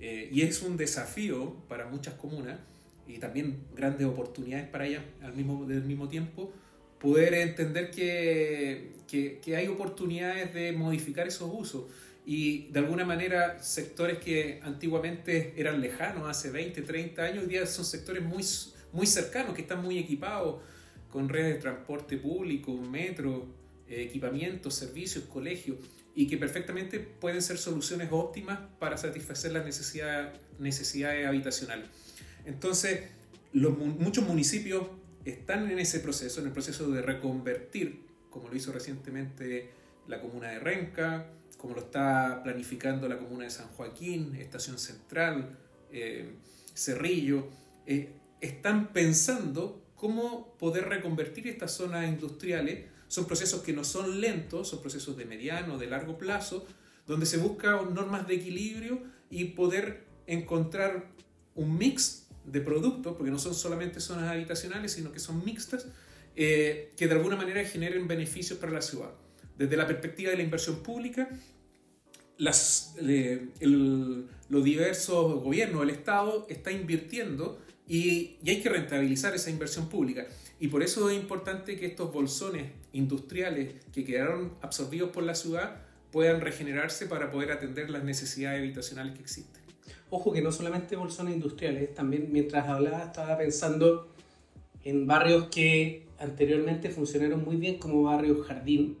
Eh, 0.00 0.28
y 0.32 0.42
es 0.42 0.62
un 0.62 0.76
desafío 0.76 1.54
para 1.68 1.86
muchas 1.86 2.14
comunas 2.14 2.58
y 3.06 3.18
también 3.18 3.64
grandes 3.74 4.06
oportunidades 4.06 4.68
para 4.68 4.86
ellas 4.86 5.02
al 5.22 5.34
mismo, 5.34 6.08
tiempo, 6.08 6.52
poder 6.98 7.34
entender 7.34 7.90
que, 7.90 8.92
que 9.08 9.56
hay 9.56 9.68
oportunidades 9.68 10.54
de 10.54 10.72
modificar 10.72 11.26
esos 11.26 11.50
usos 11.52 11.84
y 12.24 12.68
de 12.68 12.78
alguna 12.78 13.04
manera 13.04 13.60
sectores 13.62 14.18
que 14.18 14.60
antiguamente 14.62 15.54
eran 15.56 15.80
lejanos, 15.80 16.28
hace 16.28 16.50
20, 16.50 16.82
30 16.82 17.22
años, 17.22 17.44
hoy 17.44 17.50
día 17.50 17.66
son 17.66 17.84
sectores 17.84 18.22
muy, 18.22 18.44
muy 18.92 19.06
cercanos, 19.06 19.54
que 19.54 19.62
están 19.62 19.82
muy 19.82 19.98
equipados 19.98 20.62
con 21.10 21.28
redes 21.28 21.54
de 21.54 21.60
transporte 21.60 22.16
público, 22.16 22.72
metro, 22.72 23.46
eh, 23.88 24.02
equipamientos, 24.02 24.74
servicios, 24.74 25.24
colegios, 25.24 25.78
y 26.14 26.26
que 26.26 26.36
perfectamente 26.36 27.00
pueden 27.00 27.42
ser 27.42 27.58
soluciones 27.58 28.08
óptimas 28.10 28.60
para 28.78 28.96
satisfacer 28.96 29.52
las 29.52 29.64
necesidades, 29.64 30.38
necesidades 30.58 31.26
habitacionales. 31.26 31.88
Entonces, 32.44 33.00
los, 33.52 33.76
muchos 33.76 34.26
municipios 34.26 34.86
están 35.24 35.70
en 35.70 35.78
ese 35.78 36.00
proceso, 36.00 36.40
en 36.40 36.46
el 36.46 36.52
proceso 36.52 36.90
de 36.90 37.02
reconvertir, 37.02 38.02
como 38.30 38.48
lo 38.48 38.56
hizo 38.56 38.72
recientemente 38.72 39.70
la 40.06 40.20
comuna 40.20 40.48
de 40.48 40.58
Renca, 40.58 41.26
como 41.62 41.76
lo 41.76 41.82
está 41.82 42.40
planificando 42.42 43.08
la 43.08 43.16
comuna 43.16 43.44
de 43.44 43.50
San 43.50 43.68
Joaquín, 43.68 44.34
Estación 44.34 44.80
Central, 44.80 45.56
eh, 45.92 46.34
Cerrillo, 46.74 47.46
eh, 47.86 48.14
están 48.40 48.92
pensando 48.92 49.80
cómo 49.94 50.58
poder 50.58 50.88
reconvertir 50.88 51.46
estas 51.46 51.70
zonas 51.70 52.08
industriales. 52.08 52.86
Son 53.06 53.26
procesos 53.26 53.62
que 53.62 53.72
no 53.72 53.84
son 53.84 54.20
lentos, 54.20 54.70
son 54.70 54.80
procesos 54.80 55.16
de 55.16 55.24
mediano, 55.24 55.78
de 55.78 55.86
largo 55.86 56.18
plazo, 56.18 56.66
donde 57.06 57.26
se 57.26 57.36
buscan 57.36 57.94
normas 57.94 58.26
de 58.26 58.34
equilibrio 58.34 59.00
y 59.30 59.44
poder 59.44 60.04
encontrar 60.26 61.12
un 61.54 61.78
mix 61.78 62.26
de 62.44 62.60
productos, 62.60 63.14
porque 63.16 63.30
no 63.30 63.38
son 63.38 63.54
solamente 63.54 64.00
zonas 64.00 64.28
habitacionales, 64.28 64.90
sino 64.90 65.12
que 65.12 65.20
son 65.20 65.44
mixtas, 65.44 65.86
eh, 66.34 66.92
que 66.96 67.06
de 67.06 67.14
alguna 67.14 67.36
manera 67.36 67.64
generen 67.64 68.08
beneficios 68.08 68.58
para 68.58 68.72
la 68.72 68.82
ciudad. 68.82 69.12
Desde 69.56 69.76
la 69.76 69.86
perspectiva 69.86 70.30
de 70.30 70.36
la 70.36 70.42
inversión 70.42 70.82
pública, 70.82 71.28
las, 72.38 72.96
eh, 73.00 73.48
el, 73.60 74.26
los 74.48 74.64
diversos 74.64 75.42
gobiernos, 75.42 75.82
el 75.82 75.90
Estado, 75.90 76.46
está 76.48 76.72
invirtiendo 76.72 77.60
y, 77.86 78.36
y, 78.42 78.50
hay 78.50 78.62
que 78.62 78.68
rentabilizar 78.68 79.34
esa 79.34 79.50
inversión 79.50 79.88
pública. 79.88 80.26
Y 80.58 80.68
por 80.68 80.82
eso 80.82 81.10
es 81.10 81.16
importante 81.16 81.76
que 81.76 81.86
estos 81.86 82.12
bolsones 82.12 82.70
industriales 82.92 83.74
que 83.92 84.04
quedaron 84.04 84.54
absorbidos 84.60 85.10
por 85.10 85.24
la 85.24 85.34
ciudad 85.34 85.82
puedan 86.10 86.40
regenerarse 86.40 87.06
para 87.06 87.30
poder 87.30 87.52
atender 87.52 87.90
las 87.90 88.04
necesidades 88.04 88.60
habitacionales 88.60 89.14
que 89.14 89.22
existen. 89.22 89.62
Ojo 90.10 90.32
que 90.32 90.42
no 90.42 90.52
solamente 90.52 90.94
bolsones 90.94 91.34
industriales, 91.34 91.94
también 91.94 92.28
mientras 92.30 92.68
hablaba 92.68 93.04
estaba 93.04 93.38
pensando 93.38 94.12
en 94.84 95.06
barrios 95.06 95.48
que 95.48 96.06
anteriormente 96.18 96.90
funcionaron 96.90 97.44
muy 97.44 97.56
bien 97.56 97.78
como 97.78 98.02
barrios 98.02 98.46
jardín, 98.46 98.98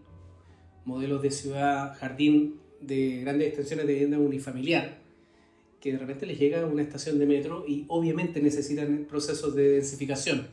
modelos 0.84 1.22
de 1.22 1.30
ciudad 1.30 1.96
jardín 1.98 2.60
de 2.80 3.20
grandes 3.20 3.48
extensiones 3.48 3.86
de 3.86 3.92
vivienda 3.92 4.18
unifamiliar, 4.18 4.98
que 5.80 5.92
de 5.92 5.98
repente 5.98 6.26
les 6.26 6.38
llega 6.38 6.64
una 6.66 6.82
estación 6.82 7.18
de 7.18 7.26
metro 7.26 7.64
y 7.66 7.84
obviamente 7.88 8.40
necesitan 8.40 9.06
procesos 9.08 9.54
de 9.54 9.72
densificación. 9.72 10.46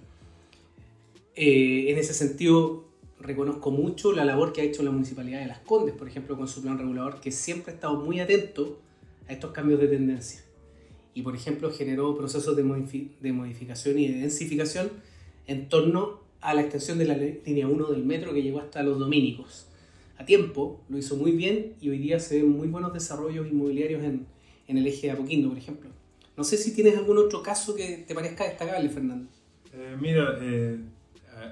Eh, 1.35 1.85
en 1.89 1.97
ese 1.97 2.13
sentido, 2.13 2.85
reconozco 3.19 3.71
mucho 3.71 4.11
la 4.11 4.25
labor 4.25 4.53
que 4.53 4.61
ha 4.61 4.63
hecho 4.63 4.83
la 4.83 4.91
Municipalidad 4.91 5.39
de 5.39 5.47
Las 5.47 5.59
Condes, 5.59 5.95
por 5.95 6.07
ejemplo, 6.07 6.37
con 6.37 6.47
su 6.47 6.61
plan 6.61 6.77
regulador, 6.77 7.19
que 7.21 7.31
siempre 7.31 7.71
ha 7.71 7.75
estado 7.75 7.95
muy 7.95 8.19
atento 8.19 8.79
a 9.27 9.33
estos 9.33 9.51
cambios 9.51 9.79
de 9.79 9.87
tendencia. 9.87 10.41
Y, 11.13 11.21
por 11.21 11.35
ejemplo, 11.35 11.71
generó 11.71 12.15
procesos 12.15 12.55
de 12.55 13.33
modificación 13.33 13.99
y 13.99 14.07
de 14.07 14.19
densificación 14.19 14.91
en 15.47 15.67
torno 15.69 16.19
a 16.41 16.53
la 16.53 16.61
extensión 16.61 16.97
de 16.97 17.05
la 17.05 17.17
línea 17.17 17.67
1 17.67 17.87
del 17.87 18.05
metro 18.05 18.33
que 18.33 18.41
llegó 18.41 18.59
hasta 18.59 18.83
los 18.83 18.99
dominicos 18.99 19.69
a 20.19 20.25
tiempo, 20.25 20.83
lo 20.89 20.97
hizo 20.97 21.15
muy 21.15 21.31
bien 21.31 21.73
y 21.81 21.89
hoy 21.89 21.97
día 21.97 22.19
se 22.19 22.35
ven 22.41 22.51
muy 22.51 22.67
buenos 22.67 22.93
desarrollos 22.93 23.47
inmobiliarios 23.47 24.03
en, 24.03 24.27
en 24.67 24.77
el 24.77 24.85
eje 24.85 25.07
de 25.07 25.13
Apoquindo, 25.13 25.49
por 25.49 25.57
ejemplo. 25.57 25.89
No 26.37 26.43
sé 26.43 26.57
si 26.57 26.75
tienes 26.75 26.95
algún 26.97 27.17
otro 27.17 27.41
caso 27.41 27.73
que 27.75 28.03
te 28.07 28.13
parezca 28.13 28.43
destacable, 28.43 28.89
Fernando. 28.89 29.29
Eh, 29.73 29.97
mira, 29.99 30.37
eh, 30.41 30.77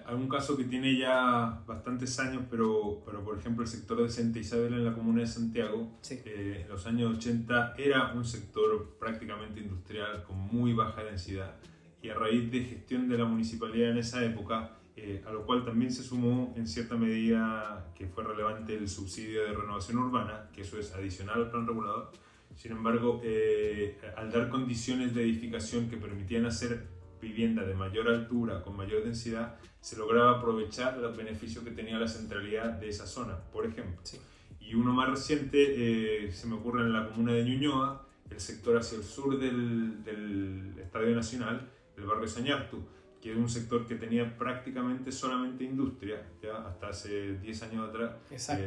algún 0.05 0.27
caso 0.27 0.57
que 0.57 0.65
tiene 0.65 0.97
ya 0.97 1.61
bastantes 1.65 2.19
años, 2.19 2.43
pero, 2.51 3.01
pero 3.05 3.23
por 3.23 3.37
ejemplo 3.39 3.63
el 3.63 3.69
sector 3.69 4.01
de 4.03 4.09
Santa 4.09 4.39
Isabel 4.39 4.73
en 4.73 4.83
la 4.85 4.93
comuna 4.93 5.21
de 5.21 5.27
Santiago, 5.27 5.89
Sí. 6.01 6.19
eh, 6.25 6.61
en 6.63 6.69
los 6.69 6.85
años 6.87 7.17
80 7.17 7.75
era 7.77 8.13
un 8.13 8.25
sector 8.25 8.97
prácticamente 8.99 9.61
industrial 9.61 10.23
con 10.23 10.37
muy 10.39 10.73
baja 10.73 11.03
densidad 11.05 11.55
y 12.01 12.09
a 12.09 12.15
raíz 12.15 12.51
de 12.51 12.61
gestión 12.65 13.07
de 13.07 13.17
la 13.17 13.25
municipalidad 13.25 13.91
en 13.91 13.97
esa 13.97 14.23
época, 14.25 14.76
eh, 14.99 15.23
a 15.27 15.31
lo 15.31 15.45
cual 15.45 15.63
también 15.63 15.91
se 15.91 16.01
sumó 16.01 16.55
en 16.57 16.67
cierta 16.67 16.95
medida 16.95 17.93
que 17.95 18.07
fue 18.07 18.23
relevante 18.23 18.75
el 18.75 18.89
subsidio 18.89 19.43
de 19.43 19.53
renovación 19.53 19.99
urbana, 19.99 20.49
que 20.51 20.61
eso 20.61 20.79
es 20.79 20.91
adicional 20.91 21.43
al 21.43 21.51
plan 21.51 21.67
regulador. 21.67 22.11
Sin 22.55 22.71
embargo, 22.71 23.21
eh, 23.23 23.99
al 24.17 24.31
dar 24.31 24.49
condiciones 24.49 25.13
de 25.13 25.21
edificación 25.21 25.87
que 25.87 25.97
permitían 25.97 26.47
hacer 26.47 26.87
vivienda 27.21 27.63
de 27.63 27.75
mayor 27.75 28.07
altura, 28.07 28.63
con 28.63 28.75
mayor 28.75 29.03
densidad, 29.03 29.59
se 29.79 29.97
lograba 29.97 30.39
aprovechar 30.39 30.97
los 30.97 31.15
beneficios 31.15 31.63
que 31.63 31.69
tenía 31.69 31.99
la 31.99 32.07
centralidad 32.07 32.71
de 32.71 32.89
esa 32.89 33.05
zona, 33.05 33.37
por 33.53 33.67
ejemplo. 33.67 33.99
Sí. 34.01 34.17
Y 34.59 34.73
uno 34.73 34.93
más 34.93 35.11
reciente 35.11 36.25
eh, 36.25 36.31
se 36.31 36.47
me 36.47 36.55
ocurre 36.55 36.81
en 36.81 36.93
la 36.93 37.07
comuna 37.07 37.33
de 37.33 37.45
Ñuñoa, 37.45 38.03
el 38.31 38.39
sector 38.39 38.75
hacia 38.77 38.97
el 38.97 39.03
sur 39.03 39.37
del, 39.39 40.03
del 40.03 40.73
Estadio 40.79 41.15
Nacional, 41.15 41.69
el 41.95 42.05
barrio 42.05 42.27
Sañartu, 42.27 42.83
que 43.21 43.31
es 43.31 43.37
un 43.37 43.49
sector 43.49 43.85
que 43.85 43.95
tenía 43.95 44.37
prácticamente 44.37 45.11
solamente 45.11 45.63
industria, 45.63 46.21
¿ya? 46.41 46.67
hasta 46.67 46.89
hace 46.89 47.37
10 47.39 47.63
años 47.63 47.89
atrás. 47.89 48.11
Exacto. 48.31 48.63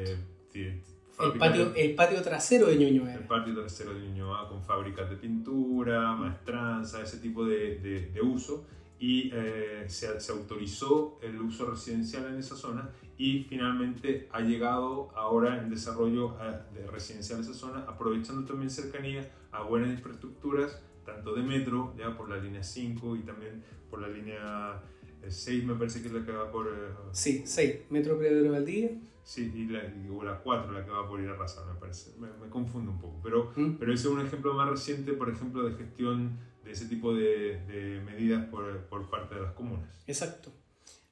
eh, 0.55 0.81
el, 1.21 1.39
patio, 1.39 1.71
de- 1.71 1.85
el 1.85 1.95
patio 1.95 2.23
trasero 2.23 2.67
de 2.69 2.77
Ñuñoa. 2.77 3.15
el 3.15 3.25
patio 3.27 3.55
trasero 3.55 3.93
de 3.95 4.01
Ñuñoa 4.01 4.49
con 4.49 4.63
fábricas 4.63 5.09
de 5.11 5.17
pintura, 5.17 6.15
maestranza, 6.17 7.03
ese 7.03 7.19
tipo 7.19 7.45
de, 7.45 7.79
de- 7.79 8.07
de 8.11 8.21
uso. 8.21 8.67
Y 8.99 9.31
eh, 9.33 9.85
se, 9.87 10.21
se 10.21 10.33
autorizó 10.33 11.19
el 11.23 11.41
uso 11.41 11.71
residencial 11.71 12.27
en 12.27 12.35
esa 12.39 12.55
zona 12.55 12.91
y 13.17 13.45
finalmente 13.45 14.29
ha 14.31 14.41
llegado 14.41 15.11
ahora 15.17 15.59
en 15.59 15.71
desarrollo 15.71 16.37
eh, 16.43 16.59
de 16.75 16.87
residencial 16.87 17.39
en 17.39 17.45
esa 17.47 17.55
zona, 17.55 17.85
aprovechando 17.89 18.45
también 18.47 18.69
cercanía 18.71 19.27
a 19.53 19.63
buenas 19.63 19.91
infraestructuras, 19.91 20.83
tanto 21.15 21.35
de 21.35 21.43
metro, 21.43 21.95
ya 21.99 22.17
por 22.17 22.29
la 22.29 22.37
línea 22.39 22.63
5 22.63 23.17
y 23.17 23.21
también 23.21 23.63
por 23.91 24.01
la 24.01 24.09
línea 24.09 24.83
eh, 25.23 25.31
6, 25.31 25.65
me 25.65 25.75
parece 25.75 26.01
que 26.03 26.09
es 26.09 26.15
la 26.15 26.25
que 26.25 26.33
va 26.33 26.51
por... 26.51 26.67
eh, 26.69 26.93
Sí, 27.13 27.43
6. 27.45 27.77
Metro 27.91 28.19
Pedro 28.19 28.53
Valdivia. 28.53 28.91
Sí, 29.23 29.53
y 29.55 29.67
la, 29.67 29.85
y- 29.85 30.09
o 30.11 30.23
la 30.25 30.39
4, 30.39 30.73
la 30.73 30.85
que 30.85 30.91
va 30.91 31.07
por 31.09 31.21
ir 31.21 31.29
a 31.29 31.35
Raza, 31.37 31.65
me 31.67 31.79
parece. 31.79 32.13
Me, 32.19 32.29
me 32.43 32.49
confundo 32.51 32.91
un 32.93 33.01
poco. 33.01 33.21
Pero, 33.23 33.53
¿Mm? 33.55 33.77
pero 33.79 33.93
ese 33.93 34.09
es 34.09 34.15
un 34.15 34.21
ejemplo 34.25 34.55
más 34.55 34.69
reciente, 34.69 35.13
por 35.13 35.29
ejemplo, 35.31 35.63
de 35.69 35.75
gestión 35.77 36.39
de 36.65 36.73
ese 36.73 36.87
tipo 36.87 37.15
de, 37.15 37.61
de 37.67 38.01
medidas 38.05 38.47
por, 38.47 38.87
por 38.87 39.09
parte 39.11 39.35
de 39.35 39.43
las 39.43 39.53
comunas. 39.53 39.89
Exacto. 40.07 40.51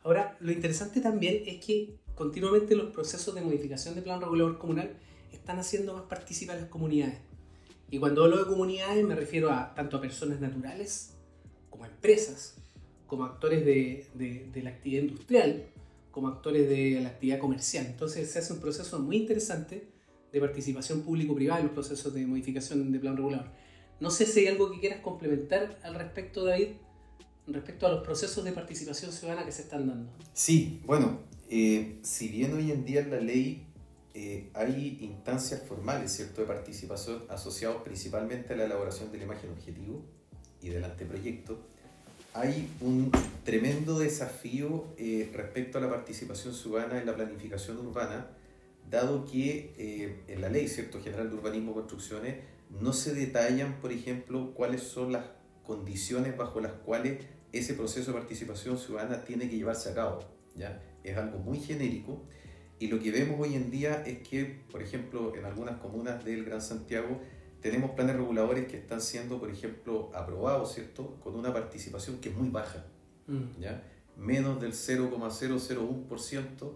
Ahora, 0.02 0.36
lo 0.40 0.52
interesante 0.52 1.00
también 1.00 1.42
es 1.46 1.64
que 1.64 1.98
continuamente 2.14 2.74
los 2.76 2.90
procesos 2.92 3.34
de 3.34 3.42
modificación 3.42 3.94
de 3.94 4.02
plan 4.02 4.20
regulador 4.20 4.58
comunal 4.58 4.96
están 5.32 5.58
haciendo 5.58 5.92
más 5.94 6.02
participar 6.04 6.56
a 6.56 6.60
las 6.62 6.68
comunidades. 6.70 7.18
Y 7.90 7.98
cuando 7.98 8.24
hablo 8.24 8.38
de 8.38 8.44
comunidades 8.44 9.04
me 9.04 9.14
refiero 9.14 9.50
a 9.50 9.74
tanto 9.74 9.96
a 9.96 10.00
personas 10.00 10.40
naturales 10.40 11.14
como 11.70 11.84
a 11.84 11.88
empresas, 11.88 12.56
como 13.06 13.24
actores 13.24 13.64
de, 13.64 14.06
de, 14.14 14.62
la 14.62 14.70
actividad 14.70 15.02
industrial, 15.02 15.66
como 16.10 16.28
actores 16.28 16.68
de 16.68 17.00
la 17.00 17.08
actividad 17.08 17.38
comercial. 17.38 17.86
Entonces 17.86 18.30
se 18.30 18.38
hace 18.38 18.52
un 18.52 18.60
proceso 18.60 18.98
muy 18.98 19.16
interesante 19.16 19.88
de 20.32 20.40
participación 20.40 21.02
público-privada 21.02 21.60
en 21.60 21.66
los 21.66 21.74
procesos 21.74 22.12
de 22.12 22.26
modificación 22.26 22.92
de 22.92 22.98
plan 22.98 23.16
regulador. 23.16 23.46
No 24.00 24.10
sé 24.10 24.26
si 24.26 24.40
hay 24.40 24.48
algo 24.48 24.70
que 24.70 24.80
quieras 24.80 25.00
complementar 25.00 25.78
al 25.82 25.94
respecto, 25.94 26.44
David, 26.44 26.68
respecto 27.46 27.86
a 27.86 27.90
los 27.90 28.04
procesos 28.04 28.44
de 28.44 28.52
participación 28.52 29.10
ciudadana 29.10 29.46
que 29.46 29.52
se 29.52 29.62
están 29.62 29.88
dando. 29.88 30.10
Sí, 30.34 30.82
bueno, 30.84 31.20
eh, 31.48 31.98
si 32.02 32.28
bien 32.28 32.54
hoy 32.54 32.70
en 32.70 32.84
día 32.84 33.06
la 33.06 33.20
ley 33.20 33.66
eh, 34.20 34.50
hay 34.52 34.98
instancias 35.00 35.62
formales, 35.62 36.10
¿cierto?, 36.10 36.40
de 36.40 36.48
participación 36.48 37.22
asociados 37.28 37.82
principalmente 37.82 38.52
a 38.52 38.56
la 38.56 38.64
elaboración 38.64 39.12
de 39.12 39.18
la 39.18 39.24
imagen 39.24 39.50
objetivo 39.50 40.02
y 40.60 40.70
del 40.70 40.82
anteproyecto, 40.82 41.60
hay 42.34 42.68
un 42.80 43.12
tremendo 43.44 43.96
desafío 43.96 44.86
eh, 44.96 45.30
respecto 45.32 45.78
a 45.78 45.80
la 45.80 45.88
participación 45.88 46.52
ciudadana 46.52 46.98
en 46.98 47.06
la 47.06 47.14
planificación 47.14 47.78
urbana, 47.78 48.26
dado 48.90 49.24
que 49.24 50.24
en 50.26 50.40
la 50.40 50.48
ley, 50.48 50.66
¿cierto?, 50.66 51.00
general 51.00 51.30
de 51.30 51.36
urbanismo 51.36 51.70
y 51.70 51.74
construcciones, 51.74 52.36
no 52.80 52.92
se 52.92 53.14
detallan, 53.14 53.80
por 53.80 53.92
ejemplo, 53.92 54.52
cuáles 54.52 54.82
son 54.82 55.12
las 55.12 55.26
condiciones 55.62 56.36
bajo 56.36 56.60
las 56.60 56.72
cuales 56.72 57.24
ese 57.52 57.74
proceso 57.74 58.12
de 58.12 58.18
participación 58.18 58.78
ciudadana 58.78 59.24
tiene 59.24 59.48
que 59.48 59.56
llevarse 59.56 59.90
a 59.90 59.94
cabo. 59.94 60.24
¿ya? 60.56 60.82
Es 61.04 61.16
algo 61.16 61.38
muy 61.38 61.60
genérico 61.60 62.24
y 62.78 62.88
lo 62.88 63.00
que 63.00 63.10
vemos 63.10 63.40
hoy 63.40 63.54
en 63.54 63.70
día 63.70 64.04
es 64.06 64.26
que, 64.26 64.60
por 64.70 64.82
ejemplo, 64.82 65.34
en 65.36 65.44
algunas 65.44 65.78
comunas 65.78 66.24
del 66.24 66.44
Gran 66.44 66.62
Santiago 66.62 67.20
tenemos 67.60 67.92
planes 67.92 68.16
reguladores 68.16 68.68
que 68.68 68.76
están 68.76 69.00
siendo, 69.00 69.40
por 69.40 69.50
ejemplo, 69.50 70.10
aprobados, 70.14 70.74
¿cierto? 70.74 71.16
Con 71.22 71.34
una 71.34 71.52
participación 71.52 72.20
que 72.20 72.28
es 72.28 72.36
muy 72.36 72.50
baja, 72.50 72.84
mm. 73.26 73.60
¿ya? 73.60 73.82
Menos 74.16 74.60
del 74.60 74.72
0,001% 74.72 76.72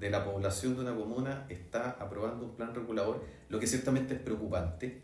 de 0.00 0.10
la 0.10 0.24
población 0.24 0.74
de 0.74 0.82
una 0.82 0.94
comuna 0.94 1.46
está 1.48 1.90
aprobando 1.90 2.46
un 2.46 2.56
plan 2.56 2.74
regulador, 2.74 3.24
lo 3.48 3.60
que 3.60 3.66
ciertamente 3.66 4.14
es 4.14 4.20
preocupante 4.20 5.02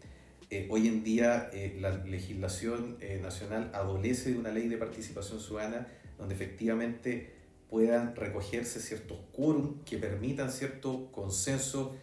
eh, 0.53 0.67
hoy 0.69 0.89
en 0.89 1.05
día 1.05 1.49
eh, 1.53 1.79
la 1.81 1.91
legislación 1.91 2.97
eh, 3.01 3.21
nacional 3.23 3.71
adolece 3.73 4.33
de 4.33 4.39
una 4.39 4.51
ley 4.51 4.67
de 4.67 4.79
participación 4.79 5.39
ciudadana 5.39 5.87
donde 6.19 6.35
efectivamente 6.35 7.33
puedan 7.71 8.17
recogerse 8.17 8.81
ciertos 8.81 9.19
quórum 9.33 9.83
que 9.85 9.97
permitan 9.99 10.51
cierto 10.51 11.11
consenso 11.13 11.97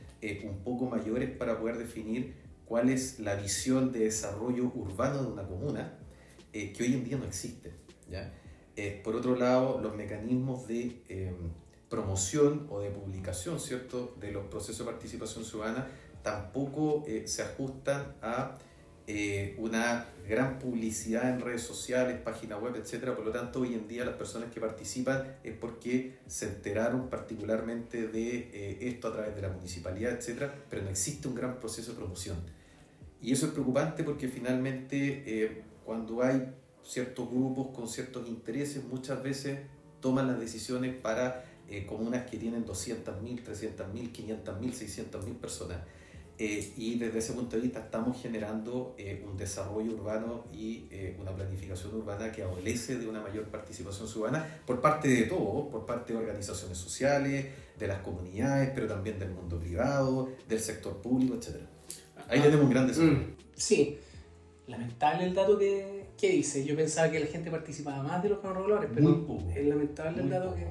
un 0.43 0.57
poco 0.63 0.85
mayores 0.85 1.29
para 1.29 1.59
poder 1.59 1.77
definir 1.77 2.33
cuál 2.65 2.89
es 2.89 3.19
la 3.19 3.35
visión 3.35 3.91
de 3.91 3.99
desarrollo 3.99 4.71
urbano 4.73 5.21
de 5.21 5.27
una 5.27 5.43
comuna 5.43 5.93
que 6.51 6.75
hoy 6.79 6.93
en 6.93 7.03
día 7.03 7.17
no 7.17 7.25
existe. 7.25 7.71
¿ya? 8.09 8.33
por 9.03 9.15
otro 9.15 9.35
lado, 9.35 9.79
los 9.79 9.95
mecanismos 9.95 10.67
de 10.67 11.03
promoción 11.89 12.67
o 12.69 12.79
de 12.79 12.89
publicación 12.89 13.59
¿cierto? 13.59 14.15
de 14.19 14.31
los 14.31 14.45
procesos 14.47 14.79
de 14.79 14.91
participación 14.91 15.45
ciudadana 15.45 15.87
tampoco 16.23 17.05
eh, 17.07 17.23
se 17.27 17.41
ajustan 17.41 18.15
a 18.21 18.57
eh, 19.09 19.55
una 19.57 20.05
gran 20.27 20.59
publicidad 20.59 21.31
en 21.31 21.39
redes 21.39 21.61
sociales, 21.61 22.19
página 22.19 22.57
web, 22.57 22.75
etc. 22.75 23.15
Por 23.15 23.23
lo 23.23 23.31
tanto, 23.31 23.61
hoy 23.61 23.73
en 23.73 23.87
día 23.87 24.03
las 24.03 24.15
personas 24.15 24.51
que 24.51 24.59
participan 24.59 25.37
es 25.45 25.55
porque 25.55 26.17
se 26.27 26.47
enteraron 26.47 27.09
particularmente 27.09 28.09
de 28.09 28.49
eh, 28.53 28.77
esto 28.81 29.07
a 29.07 29.13
través 29.13 29.33
de 29.33 29.43
la 29.43 29.47
municipalidad, 29.47 30.11
etc. 30.11 30.51
Pero 30.69 30.83
no 30.83 30.89
existe 30.89 31.29
un 31.29 31.35
gran 31.35 31.57
proceso 31.57 31.91
de 31.91 31.97
promoción. 31.99 32.35
Y 33.21 33.31
eso 33.31 33.45
es 33.45 33.53
preocupante 33.53 34.03
porque 34.03 34.27
finalmente 34.27 35.63
cuando 35.85 36.21
hay 36.21 36.53
ciertos 36.83 37.31
grupos 37.31 37.73
con 37.73 37.87
ciertos 37.87 38.27
intereses, 38.27 38.83
muchas 38.83 39.23
veces 39.23 39.59
toman 40.01 40.27
las 40.27 40.37
decisiones 40.37 40.93
para 40.95 41.45
comunas 41.87 42.29
que 42.29 42.37
tienen 42.37 42.65
200.000, 42.65 43.43
300.000, 43.43 44.11
500.000, 44.11 45.09
600.000 45.09 45.35
personas. 45.37 45.77
Eh, 46.39 46.73
y 46.77 46.99
desde 46.99 47.17
ese 47.17 47.33
punto 47.33 47.55
de 47.55 47.63
vista 47.63 47.79
estamos 47.79 48.21
generando 48.21 48.93
eh, 48.99 49.25
un 49.27 49.35
desarrollo 49.37 49.93
urbano 49.93 50.43
y 50.53 50.85
eh, 50.91 51.17
una 51.19 51.31
planificación 51.31 51.95
urbana 51.95 52.31
que 52.31 52.43
adolece 52.43 52.99
de 52.99 53.07
una 53.07 53.21
mayor 53.21 53.45
participación 53.45 54.07
ciudadana 54.07 54.45
por 54.67 54.79
parte 54.79 55.07
de 55.07 55.23
todos, 55.23 55.67
por 55.71 55.87
parte 55.87 56.13
de 56.13 56.19
organizaciones 56.19 56.77
sociales, 56.77 57.47
de 57.79 57.87
las 57.87 58.01
comunidades, 58.01 58.69
pero 58.75 58.87
también 58.87 59.17
del 59.17 59.31
mundo 59.31 59.59
privado, 59.59 60.29
del 60.47 60.59
sector 60.59 60.97
público, 60.97 61.33
etc. 61.35 61.55
Ahí 62.27 62.39
tenemos 62.39 62.65
un 62.65 62.69
gran 62.69 62.85
desarrollo. 62.85 63.17
Mm, 63.17 63.35
sí, 63.55 63.97
lamentable 64.67 65.25
el 65.25 65.33
dato 65.33 65.57
que, 65.57 66.09
que, 66.15 66.29
dice. 66.29 66.63
Yo 66.63 66.75
pensaba 66.75 67.09
que 67.09 67.19
la 67.19 67.27
gente 67.27 67.49
participaba 67.49 68.03
más 68.03 68.21
de 68.21 68.29
los 68.29 68.39
planos 68.39 68.57
reguladores, 68.57 68.91
pero 68.93 69.25
es 69.55 69.65
lamentable 69.65 70.21
el 70.21 70.29
dato 70.29 70.53
que, 70.53 70.67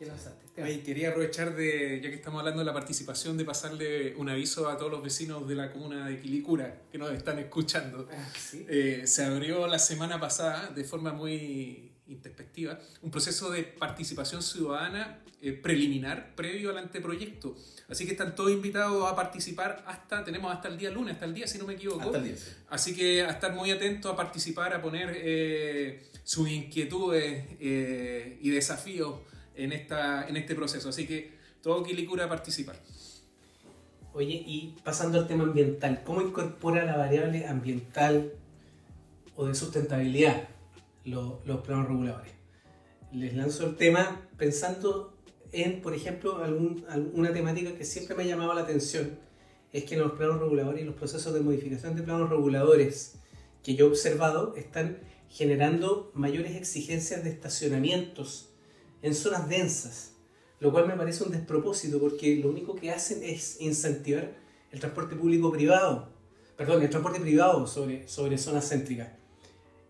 que 0.00 0.06
lanzaste 0.06 0.50
quería 0.82 1.10
aprovechar 1.10 1.54
de, 1.54 2.00
ya 2.02 2.08
que 2.08 2.16
estamos 2.16 2.38
hablando 2.38 2.60
de 2.60 2.64
la 2.64 2.72
participación, 2.72 3.36
de 3.36 3.44
pasarle 3.44 4.14
un 4.16 4.30
aviso 4.30 4.68
a 4.68 4.78
todos 4.78 4.90
los 4.90 5.02
vecinos 5.02 5.46
de 5.46 5.54
la 5.54 5.70
comuna 5.70 6.08
de 6.08 6.18
Quilicura 6.18 6.82
que 6.90 6.96
nos 6.96 7.12
están 7.12 7.38
escuchando. 7.38 8.08
Ah, 8.10 8.28
eh, 8.54 9.02
se 9.04 9.24
abrió 9.24 9.66
la 9.66 9.78
semana 9.78 10.18
pasada, 10.18 10.68
de 10.68 10.84
forma 10.84 11.12
muy 11.12 11.92
introspectiva, 12.08 12.78
un 13.02 13.10
proceso 13.10 13.50
de 13.50 13.62
participación 13.62 14.42
ciudadana 14.42 15.20
eh, 15.42 15.52
preliminar 15.52 16.34
previo 16.34 16.70
al 16.70 16.78
anteproyecto. 16.78 17.54
Así 17.88 18.06
que 18.06 18.12
están 18.12 18.34
todos 18.34 18.50
invitados 18.50 19.10
a 19.10 19.14
participar 19.14 19.84
hasta, 19.86 20.24
tenemos 20.24 20.52
hasta 20.52 20.68
el 20.68 20.78
día 20.78 20.90
lunes, 20.90 21.14
hasta 21.14 21.26
el 21.26 21.34
día, 21.34 21.46
si 21.46 21.58
no 21.58 21.66
me 21.66 21.74
equivoco. 21.74 22.00
Hasta 22.00 22.18
el 22.18 22.24
día, 22.24 22.34
Así 22.70 22.94
que 22.94 23.22
a 23.22 23.30
estar 23.30 23.52
muy 23.54 23.70
atentos 23.70 24.10
a 24.10 24.16
participar, 24.16 24.72
a 24.72 24.80
poner 24.80 25.12
eh, 25.14 26.06
sus 26.24 26.48
inquietudes 26.48 27.44
y 27.60 28.50
desafíos 28.50 29.20
en, 29.64 29.72
esta, 29.72 30.28
en 30.28 30.36
este 30.36 30.54
proceso. 30.54 30.88
Así 30.88 31.06
que 31.06 31.32
todo 31.62 31.82
Quilicura 31.82 32.24
a 32.24 32.28
participar. 32.28 32.76
Oye, 34.12 34.42
y 34.46 34.74
pasando 34.82 35.18
al 35.18 35.28
tema 35.28 35.44
ambiental, 35.44 36.02
¿cómo 36.04 36.20
incorpora 36.20 36.84
la 36.84 36.96
variable 36.96 37.46
ambiental 37.46 38.32
o 39.36 39.46
de 39.46 39.54
sustentabilidad 39.54 40.48
los, 41.04 41.46
los 41.46 41.60
planos 41.60 41.88
reguladores? 41.88 42.32
Les 43.12 43.34
lanzo 43.34 43.66
el 43.66 43.76
tema 43.76 44.28
pensando 44.36 45.16
en, 45.52 45.80
por 45.80 45.94
ejemplo, 45.94 46.42
algún, 46.42 46.84
alguna 46.88 47.32
temática 47.32 47.74
que 47.74 47.84
siempre 47.84 48.16
me 48.16 48.24
ha 48.24 48.26
llamado 48.26 48.54
la 48.54 48.62
atención, 48.62 49.18
es 49.72 49.84
que 49.84 49.94
en 49.94 50.00
los 50.00 50.12
planos 50.12 50.40
reguladores 50.40 50.82
y 50.82 50.84
los 50.84 50.96
procesos 50.96 51.32
de 51.32 51.40
modificación 51.40 51.94
de 51.94 52.02
planos 52.02 52.30
reguladores 52.30 53.14
que 53.62 53.74
yo 53.74 53.86
he 53.86 53.88
observado 53.90 54.54
están 54.56 54.98
generando 55.28 56.10
mayores 56.14 56.56
exigencias 56.56 57.22
de 57.22 57.30
estacionamientos 57.30 58.49
en 59.02 59.14
zonas 59.14 59.48
densas, 59.48 60.12
lo 60.60 60.72
cual 60.72 60.86
me 60.86 60.94
parece 60.94 61.24
un 61.24 61.32
despropósito 61.32 61.98
porque 61.98 62.36
lo 62.36 62.50
único 62.50 62.74
que 62.74 62.90
hacen 62.90 63.22
es 63.22 63.60
incentivar 63.60 64.32
el 64.70 64.80
transporte 64.80 65.16
público 65.16 65.50
privado, 65.50 66.08
perdón, 66.56 66.82
el 66.82 66.90
transporte 66.90 67.20
privado 67.20 67.66
sobre, 67.66 68.06
sobre 68.08 68.38
zonas 68.38 68.68
céntricas. 68.68 69.08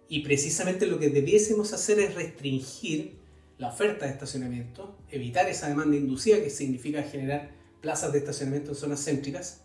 Y 0.08 0.20
precisamente 0.20 0.86
lo 0.86 0.98
que 0.98 1.08
debiésemos 1.08 1.72
hacer 1.72 1.98
es 2.00 2.14
restringir 2.14 3.18
la 3.58 3.68
oferta 3.68 4.06
de 4.06 4.12
estacionamiento, 4.12 4.96
evitar 5.10 5.48
esa 5.48 5.68
demanda 5.68 5.96
inducida 5.96 6.42
que 6.42 6.50
significa 6.50 7.02
generar 7.02 7.50
plazas 7.80 8.12
de 8.12 8.18
estacionamiento 8.18 8.70
en 8.70 8.76
zonas 8.76 9.04
céntricas 9.04 9.60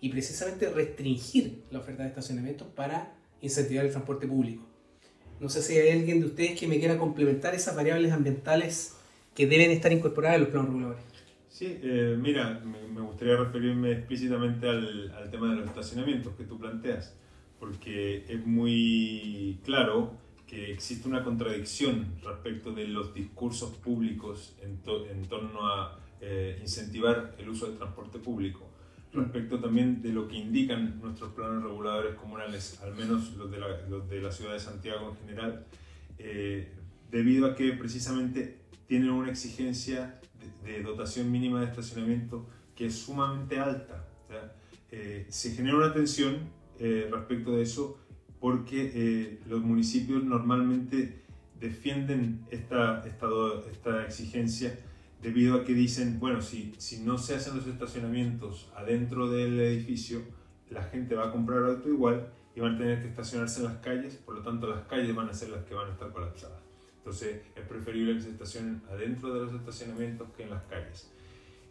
y 0.00 0.08
precisamente 0.08 0.68
restringir 0.68 1.64
la 1.70 1.78
oferta 1.78 2.02
de 2.02 2.10
estacionamiento 2.10 2.66
para 2.74 3.14
incentivar 3.40 3.84
el 3.84 3.92
transporte 3.92 4.26
público. 4.26 4.66
No 5.40 5.48
sé 5.48 5.62
si 5.62 5.76
hay 5.78 5.90
alguien 5.90 6.20
de 6.20 6.26
ustedes 6.26 6.58
que 6.58 6.66
me 6.66 6.78
quiera 6.78 6.98
complementar 6.98 7.54
esas 7.54 7.76
variables 7.76 8.12
ambientales 8.12 8.96
que 9.34 9.46
deben 9.46 9.70
estar 9.70 9.92
incorporadas 9.92 10.36
en 10.36 10.42
los 10.42 10.50
planos 10.50 10.68
reguladores. 10.70 11.04
Sí, 11.48 11.78
eh, 11.82 12.16
mira, 12.20 12.60
me, 12.64 13.00
gustaría 13.00 13.36
referirme 13.36 13.92
explícitamente 13.92 14.68
al, 14.68 15.10
al, 15.12 15.30
tema 15.30 15.50
de 15.50 15.56
los 15.56 15.66
estacionamientos 15.66 16.34
que 16.34 16.44
tú 16.44 16.58
planteas, 16.58 17.14
porque 17.58 18.24
es 18.28 18.46
muy 18.46 19.58
claro 19.64 20.12
que 20.46 20.72
existe 20.72 21.08
una 21.08 21.24
contradicción 21.24 22.06
respecto 22.22 22.72
de 22.72 22.88
los 22.88 23.14
discursos 23.14 23.72
públicos 23.76 24.54
en, 24.62 24.80
en 25.10 25.28
torno 25.28 25.66
a 25.66 25.98
eh, 26.20 26.58
incentivar 26.62 27.34
el 27.38 27.48
uso 27.48 27.66
del 27.66 27.76
transporte 27.76 28.18
público 28.18 28.70
respecto 29.16 29.60
también 29.60 30.02
de 30.02 30.10
lo 30.10 30.28
que 30.28 30.36
indican 30.36 31.00
nuestros 31.00 31.32
planes 31.32 31.62
reguladores 31.62 32.14
comunales, 32.14 32.80
al 32.82 32.94
menos 32.94 33.34
los 33.36 33.50
de 33.50 33.58
la, 33.58 33.66
los 33.88 34.08
de 34.08 34.20
la 34.20 34.30
ciudad 34.30 34.52
de 34.52 34.60
Santiago 34.60 35.10
en 35.10 35.26
general, 35.26 35.66
eh, 36.18 36.72
debido 37.10 37.46
a 37.46 37.54
que 37.54 37.72
precisamente 37.72 38.58
tienen 38.86 39.10
una 39.10 39.30
exigencia 39.30 40.20
de, 40.64 40.82
dotación 40.82 41.30
mínima 41.30 41.60
de 41.60 41.66
estacionamiento 41.66 42.48
que 42.74 42.86
es 42.86 42.98
sumamente 42.98 43.58
alta. 43.58 44.04
Eh, 44.90 45.26
se 45.28 45.52
genera 45.52 45.76
una 45.76 45.92
tensión 45.92 46.50
eh, 46.78 47.08
respecto 47.10 47.56
de 47.56 47.62
eso 47.62 47.98
porque 48.40 49.40
los 49.48 49.62
municipios 49.62 50.22
normalmente 50.22 51.22
defienden 51.58 52.46
esta, 52.50 53.04
esta, 53.06 53.26
esta 53.72 54.04
exigencia 54.04 54.78
debido 55.22 55.56
a 55.56 55.64
que 55.64 55.74
dicen, 55.74 56.20
bueno, 56.20 56.40
si, 56.42 56.74
si 56.78 57.00
no 57.00 57.18
se 57.18 57.34
hacen 57.34 57.56
los 57.56 57.66
estacionamientos 57.66 58.70
adentro 58.74 59.30
del 59.30 59.58
edificio, 59.60 60.22
la 60.70 60.82
gente 60.82 61.14
va 61.14 61.28
a 61.28 61.32
comprar 61.32 61.64
auto 61.64 61.88
igual 61.88 62.28
y 62.54 62.60
van 62.60 62.74
a 62.74 62.78
tener 62.78 63.02
que 63.02 63.08
estacionarse 63.08 63.60
en 63.60 63.66
las 63.66 63.76
calles, 63.78 64.16
por 64.16 64.34
lo 64.34 64.42
tanto 64.42 64.66
las 64.66 64.86
calles 64.86 65.14
van 65.14 65.28
a 65.28 65.34
ser 65.34 65.50
las 65.50 65.64
que 65.64 65.74
van 65.74 65.88
a 65.88 65.92
estar 65.92 66.10
colapsadas. 66.10 66.60
Entonces 66.98 67.42
es 67.54 67.66
preferible 67.68 68.14
que 68.14 68.20
se 68.22 68.30
estacionen 68.30 68.82
adentro 68.90 69.32
de 69.32 69.44
los 69.44 69.54
estacionamientos 69.54 70.28
que 70.36 70.42
en 70.42 70.50
las 70.50 70.64
calles. 70.64 71.12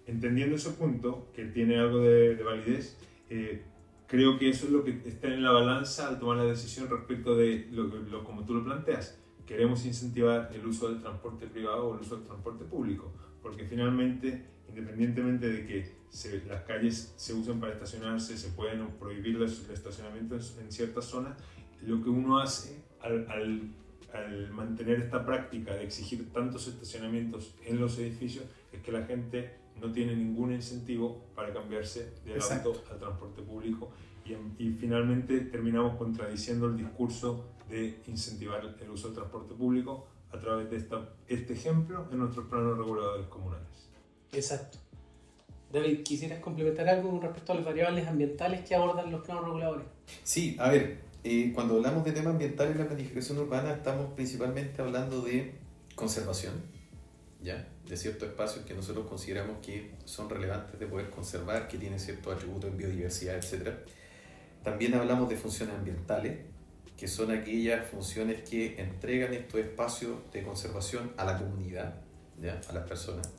Entendiendo 0.08 0.55
ese 0.55 0.69
punto, 0.71 1.29
que 1.34 1.45
tiene 1.45 1.77
algo 1.79 1.99
de, 1.99 2.41
validez, 2.43 2.97
eh, 3.29 3.63
creo 4.08 4.38
que 4.38 4.49
eso 4.49 4.67
es 4.67 4.71
lo 4.71 4.84
que 4.84 5.01
está 5.05 5.27
en 5.27 5.41
la 5.41 5.51
balanza 5.51 6.08
al 6.08 6.19
tomar 6.19 6.38
la 6.38 6.45
decisión 6.45 6.88
respecto 6.89 7.36
de 7.36 7.67
lo, 7.71 7.84
lo, 7.84 8.23
como 8.23 8.45
tú 8.45 8.53
lo 8.53 8.63
planteas. 8.63 9.19
Queremos 9.47 9.86
incentivar 9.86 10.51
el 10.53 10.65
uso 10.65 10.89
del 10.89 11.01
transporte 11.01 11.47
privado 11.47 11.88
o 11.88 11.95
el 11.95 12.01
uso 12.01 12.17
del 12.17 12.25
transporte 12.25 12.63
público, 12.65 13.12
porque 13.45 13.63
finalmente, 13.63 14.41
independientemente 14.69 15.47
de 15.47 15.67
que 15.67 16.41
las 16.47 16.63
calles 16.63 17.13
se 17.15 17.31
usen 17.31 17.60
para 17.60 17.73
estacionarse, 17.73 18.39
se 18.39 18.49
pueden 18.49 18.88
prohibir 18.99 19.36
los, 19.36 19.69
estacionamientos 19.69 20.58
en 20.60 20.71
ciertas 20.71 21.05
zonas, 21.05 21.38
lo 21.84 22.01
que 22.01 22.10
uno 22.10 22.39
hace 22.39 22.81
al, 23.01 23.29
al, 23.29 23.69
al, 24.15 24.51
mantener 24.51 24.99
esta 24.99 25.23
práctica 25.23 25.75
de 25.75 25.84
exigir 25.84 26.34
tantos 26.34 26.67
estacionamientos 26.67 27.53
en 27.63 27.79
los 27.79 27.99
edificios 27.99 28.45
es 28.71 28.81
que 28.81 28.91
la 28.91 29.05
gente 29.05 29.51
no 29.79 29.91
tiene 29.91 30.15
ningún 30.15 30.51
incentivo 30.51 31.27
para 31.36 31.53
cambiarse 31.53 32.15
del 32.25 32.41
auto 32.41 32.84
al 32.89 32.97
transporte 32.97 33.43
público. 33.43 33.91
Y, 34.25 34.34
y, 34.63 34.71
finalmente 34.71 35.39
terminamos 35.41 35.97
contradiciendo 35.97 36.65
el 36.65 36.77
discurso 36.77 37.45
de 37.69 38.01
incentivar 38.08 38.75
el 38.81 38.89
uso 38.89 39.10
del 39.10 39.17
transporte 39.17 39.53
público 39.53 40.08
a 40.36 40.39
través 40.39 40.69
de 40.69 40.78
esta, 40.78 41.10
este 41.28 41.54
ejemplo 41.54 42.08
en 42.12 42.19
nuestros 42.19 42.48
planos 42.48 42.78
reguladores 42.78 43.28
comunales. 43.28 43.89
Exacto. 44.32 44.78
David, 45.71 46.04
¿quisieras 46.04 46.39
complementar 46.39 46.88
algo 46.88 47.10
con 47.10 47.21
respecto 47.21 47.52
a 47.52 47.56
las 47.56 47.65
variables 47.65 48.08
ambientales 48.08 48.67
que 48.67 48.76
abordan 48.76 49.12
los 49.12 49.26
planos 49.26 49.45
reguladores? 49.45 49.88
Sí, 50.24 50.56
a 50.60 50.69
ver, 50.69 51.00
eh, 51.24 51.52
cuando 51.54 51.76
hablamos 51.76 52.06
de 52.06 52.12
temas 52.12 52.34
ambientales 52.34 52.74
en 52.74 52.80
la 52.80 52.88
planificación 52.88 53.39
urbana 53.39 53.74
estamos 53.74 54.13
principalmente 54.13 54.82
hablando 54.82 55.21
de 55.21 55.56
conservación, 55.95 56.54
¿ya? 57.41 57.67
de 57.88 57.98
ciertos 57.98 58.30
espacios 58.30 58.65
que 58.65 58.74
nosotros 58.74 59.08
consideramos 59.08 59.58
que 59.65 59.91
son 60.06 60.30
relevantes 60.30 60.80
de 60.80 60.88
poder 60.88 61.10
conservar, 61.10 61.67
que 61.67 61.78
tienen 61.78 62.00
ciertos 62.00 62.34
atributos 62.34 62.71
en 62.71 62.78
biodiversidad, 62.78 63.36
etc. 63.36 63.69
También 64.63 64.95
hablamos 64.95 65.30
de 65.30 65.36
funciones 65.36 65.76
ambientales, 65.76 66.45
que 66.97 67.08
son 67.08 67.31
aquellas 67.31 67.88
funciones 67.89 68.47
que 68.47 68.79
entregan 68.79 69.34
estos 69.34 69.60
espacios 69.60 70.17
de 70.31 70.43
conservación 70.43 71.12
a 71.17 71.25
la 71.25 71.38
comunidad, 71.38 72.01
¿ya? 72.41 72.62
a 72.69 72.73
las 72.73 72.88
personas. 72.88 73.29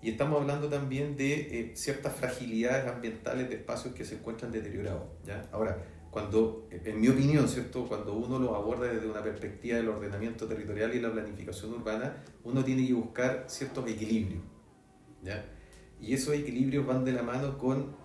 Y 0.00 0.10
estamos 0.10 0.40
hablando 0.40 0.68
también 0.68 1.16
de 1.16 1.32
eh, 1.32 1.72
ciertas 1.76 2.14
fragilidades 2.14 2.86
ambientales 2.86 3.48
de 3.48 3.56
espacios 3.56 3.94
que 3.94 4.04
se 4.04 4.16
encuentran 4.16 4.52
deteriorados. 4.52 5.04
¿ya? 5.24 5.48
Ahora, 5.50 5.82
cuando, 6.10 6.68
en 6.70 7.00
mi 7.00 7.08
opinión, 7.08 7.48
¿cierto? 7.48 7.88
cuando 7.88 8.12
uno 8.14 8.38
lo 8.38 8.54
aborda 8.54 8.86
desde 8.86 9.08
una 9.08 9.22
perspectiva 9.22 9.78
del 9.78 9.88
ordenamiento 9.88 10.46
territorial 10.46 10.94
y 10.94 11.00
la 11.00 11.10
planificación 11.10 11.72
urbana, 11.72 12.22
uno 12.44 12.62
tiene 12.62 12.86
que 12.86 12.92
buscar 12.92 13.46
ciertos 13.48 13.90
equilibrios. 13.90 14.42
¿ya? 15.22 15.44
Y 16.00 16.14
esos 16.14 16.34
equilibrios 16.34 16.86
van 16.86 17.04
de 17.04 17.12
la 17.12 17.22
mano 17.22 17.58
con 17.58 17.96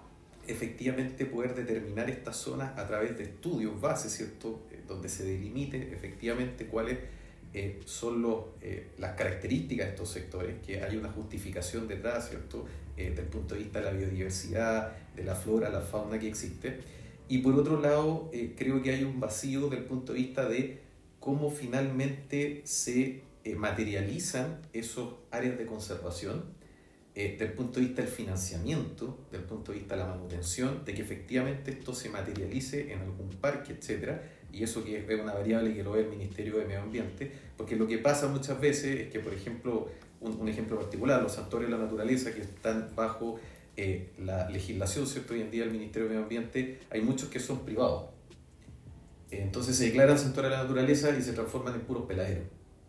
efectivamente 0.48 1.26
poder 1.26 1.54
determinar 1.54 2.10
estas 2.10 2.38
zonas 2.38 2.78
a 2.78 2.88
través 2.88 3.18
de 3.18 3.24
estudios 3.26 3.80
base, 3.80 4.10
¿cierto? 4.10 4.62
Eh, 4.90 4.94
donde 4.94 5.10
se 5.10 5.24
delimite 5.24 5.94
efectivamente 5.94 6.66
cuáles 6.66 6.98
eh, 7.54 7.80
son 7.86 8.22
los, 8.22 8.46
eh, 8.62 8.90
las 8.98 9.16
características 9.16 9.88
de 9.88 9.92
estos 9.94 10.10
sectores, 10.10 10.56
que 10.66 10.84
hay 10.84 10.98
una 10.98 11.10
justificación 11.10 11.88
detrás, 11.88 12.30
¿cierto? 12.30 12.66
Eh, 12.96 13.10
desde 13.10 13.24
el 13.24 13.28
punto 13.28 13.56
de 13.56 13.62
vista 13.62 13.80
de 13.80 13.86
la 13.86 13.92
biodiversidad, 13.92 14.96
de 15.16 15.24
la 15.24 15.36
flora, 15.36 15.70
la 15.70 15.82
fauna 15.82 16.20
que 16.20 16.28
existe. 16.28 16.80
Y 17.28 17.40
por 17.40 17.56
otro 17.56 17.80
lado, 17.80 18.32
creo 18.58 18.82
que 18.82 18.92
hay 18.92 19.04
un 19.04 19.20
vacío 19.20 19.70
desde 19.70 19.78
el 19.78 19.84
punto 19.86 20.14
de 20.14 20.20
vista 20.20 20.50
de 20.50 20.80
cómo 21.20 21.52
finalmente 21.52 22.62
se 22.66 23.22
materializan 23.56 24.62
esos 24.74 25.14
áreas 25.30 25.58
de 25.60 25.66
conservación, 25.68 26.44
desde 27.14 27.46
el 27.46 27.54
punto 27.54 27.80
de 27.80 27.88
vista 27.88 28.02
del 28.02 28.10
financiamiento, 28.10 29.20
desde 29.30 29.44
el 29.44 29.50
punto 29.50 29.72
de 29.72 29.78
vista 29.78 29.96
de 29.96 30.02
la 30.02 30.08
manutención, 30.08 30.84
de 30.86 30.94
que 30.96 31.04
efectivamente 31.04 31.70
esto 31.70 31.94
se 31.94 32.10
materialice 32.10 32.94
en 32.94 33.02
algún 33.02 33.30
parque, 33.30 33.74
etcétera, 33.74 34.24
y 34.52 34.64
eso 34.64 34.84
que 34.84 34.98
es 34.98 35.20
una 35.20 35.34
variable 35.34 35.74
que 35.74 35.84
lo 35.84 35.92
ve 35.92 36.02
el 36.02 36.10
Ministerio 36.10 36.58
de 36.58 36.66
Medio 36.66 36.82
Ambiente, 36.82 37.32
porque 37.58 37.76
lo 37.76 37.88
que 37.88 37.98
pasa 37.98 38.28
muchas 38.28 38.60
veces 38.60 39.00
es 39.00 39.12
que, 39.12 39.20
por 39.20 39.34
ejemplo, 39.34 39.90
un, 40.22 40.48
ejemplo 40.50 40.78
particular, 40.78 41.22
los 41.22 41.34
santuarios 41.34 41.72
de 41.72 41.78
la 41.78 41.84
naturaleza 41.84 42.34
que 42.34 42.42
están 42.42 42.90
bajo 42.96 43.40
eh, 43.78 44.10
la 44.20 44.50
legislación, 44.50 45.08
¿cierto? 45.08 45.34
Hoy 45.34 45.42
en 45.42 45.52
día 45.52 45.64
el 45.64 45.72
Ministerio 45.72 46.08
de 46.08 46.10
Medio 46.10 46.24
Ambiente, 46.24 46.80
hay 46.90 47.02
muchos 47.02 47.30
que 47.30 47.40
son 47.40 47.60
privados. 47.60 48.10
Entonces 49.32 49.78
se 49.78 49.86
declaran 49.86 50.18
santuarios 50.18 50.52
de 50.52 50.58
la 50.58 50.64
naturaleza 50.64 51.16
y 51.18 51.22
se 51.22 51.34
transforman 51.34 51.76
en 51.76 51.82
puros 51.82 52.06
peladeros. 52.06 52.46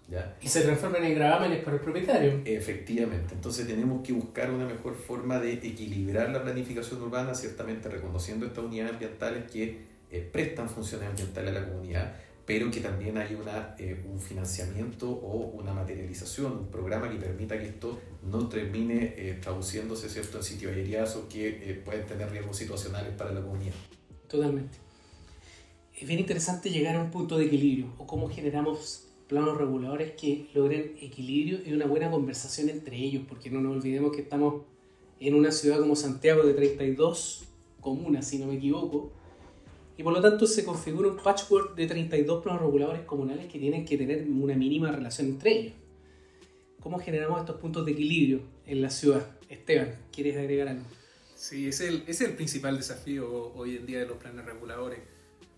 ¿ya? 0.08 0.36
Y 0.40 0.48
se 0.48 0.62
transforman 0.62 1.04
en 1.04 1.14
gravámenes 1.14 1.62
para 1.62 1.76
el 1.76 1.82
propietario. 1.82 2.40
Efectivamente, 2.44 3.34
entonces 3.34 3.66
tenemos 3.66 4.02
que 4.02 4.12
buscar 4.12 4.50
una 4.50 4.66
mejor 4.66 4.96
forma 4.96 5.38
de 5.38 5.52
equilibrar 5.52 6.30
la 6.30 6.42
planificación 6.42 7.02
urbana, 7.02 7.34
ciertamente 7.34 7.88
reconociendo 7.88 8.46
estas 8.46 8.64
unidades 8.64 8.94
ambientales 8.94 9.50
que 9.50 9.89
eh, 10.10 10.28
prestan 10.30 10.68
funciones 10.68 11.08
ambientales 11.08 11.50
a 11.50 11.60
la 11.60 11.68
comunidad, 11.68 12.16
pero 12.44 12.70
que 12.70 12.80
también 12.80 13.16
hay 13.16 13.34
una, 13.34 13.76
eh, 13.78 14.02
un 14.10 14.18
financiamiento 14.18 15.08
o 15.08 15.52
una 15.52 15.72
materialización, 15.72 16.52
un 16.52 16.66
programa 16.68 17.08
que 17.08 17.16
permita 17.16 17.58
que 17.58 17.66
esto 17.66 18.00
no 18.22 18.48
termine 18.48 19.14
eh, 19.16 19.38
traduciéndose 19.40 20.08
¿cierto? 20.08 20.38
en 20.38 20.44
sitios 20.44 20.72
aéreos 20.72 21.16
que 21.28 21.80
pueden 21.84 22.06
tener 22.06 22.30
riesgos 22.30 22.56
situacionales 22.56 23.14
para 23.14 23.32
la 23.32 23.40
comunidad. 23.40 23.74
Totalmente. 24.26 24.78
Es 25.96 26.08
bien 26.08 26.18
interesante 26.18 26.70
llegar 26.70 26.96
a 26.96 27.02
un 27.02 27.10
punto 27.10 27.36
de 27.38 27.44
equilibrio 27.44 27.92
o 27.98 28.06
cómo 28.06 28.28
generamos 28.28 29.06
planos 29.28 29.56
reguladores 29.56 30.12
que 30.12 30.48
logren 30.54 30.96
equilibrio 31.00 31.60
y 31.64 31.72
una 31.72 31.86
buena 31.86 32.10
conversación 32.10 32.68
entre 32.68 32.96
ellos, 32.96 33.22
porque 33.28 33.48
no 33.48 33.60
nos 33.60 33.76
olvidemos 33.76 34.10
que 34.10 34.22
estamos 34.22 34.62
en 35.20 35.34
una 35.34 35.52
ciudad 35.52 35.78
como 35.78 35.94
Santiago 35.94 36.42
de 36.42 36.54
32 36.54 37.44
comunas, 37.80 38.26
si 38.26 38.38
no 38.38 38.46
me 38.46 38.54
equivoco, 38.54 39.12
y 40.00 40.02
por 40.02 40.14
lo 40.14 40.22
tanto 40.22 40.46
se 40.46 40.64
configura 40.64 41.10
un 41.10 41.18
patchwork 41.18 41.74
de 41.74 41.86
32 41.86 42.42
planos 42.42 42.62
reguladores 42.62 43.02
comunales 43.02 43.52
que 43.52 43.58
tienen 43.58 43.84
que 43.84 43.98
tener 43.98 44.26
una 44.30 44.54
mínima 44.54 44.90
relación 44.90 45.26
entre 45.26 45.52
ellos. 45.52 45.74
¿Cómo 46.80 46.98
generamos 46.98 47.38
estos 47.40 47.56
puntos 47.56 47.84
de 47.84 47.92
equilibrio 47.92 48.40
en 48.64 48.80
la 48.80 48.88
ciudad? 48.88 49.26
Esteban, 49.50 49.94
¿quieres 50.10 50.38
agregar 50.38 50.68
algo? 50.68 50.84
Sí, 51.34 51.68
es 51.68 51.82
el, 51.82 52.02
es 52.06 52.22
el 52.22 52.32
principal 52.32 52.78
desafío 52.78 53.52
hoy 53.54 53.76
en 53.76 53.84
día 53.84 53.98
de 53.98 54.06
los 54.06 54.16
planes 54.16 54.42
reguladores. 54.46 55.00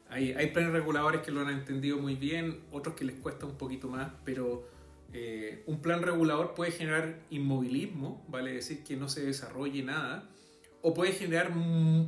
Hay, 0.08 0.32
hay 0.32 0.48
planes 0.48 0.72
reguladores 0.72 1.20
que 1.20 1.30
lo 1.30 1.42
han 1.42 1.50
entendido 1.50 1.98
muy 1.98 2.16
bien, 2.16 2.62
otros 2.72 2.96
que 2.96 3.04
les 3.04 3.14
cuesta 3.20 3.46
un 3.46 3.56
poquito 3.56 3.86
más, 3.86 4.10
pero 4.24 4.66
eh, 5.12 5.62
un 5.66 5.80
plan 5.80 6.02
regulador 6.02 6.54
puede 6.54 6.72
generar 6.72 7.20
inmovilismo, 7.30 8.26
vale 8.26 8.54
decir 8.54 8.82
que 8.82 8.96
no 8.96 9.08
se 9.08 9.24
desarrolle 9.24 9.84
nada, 9.84 10.28
o 10.80 10.94
puede 10.94 11.12
generar 11.12 11.52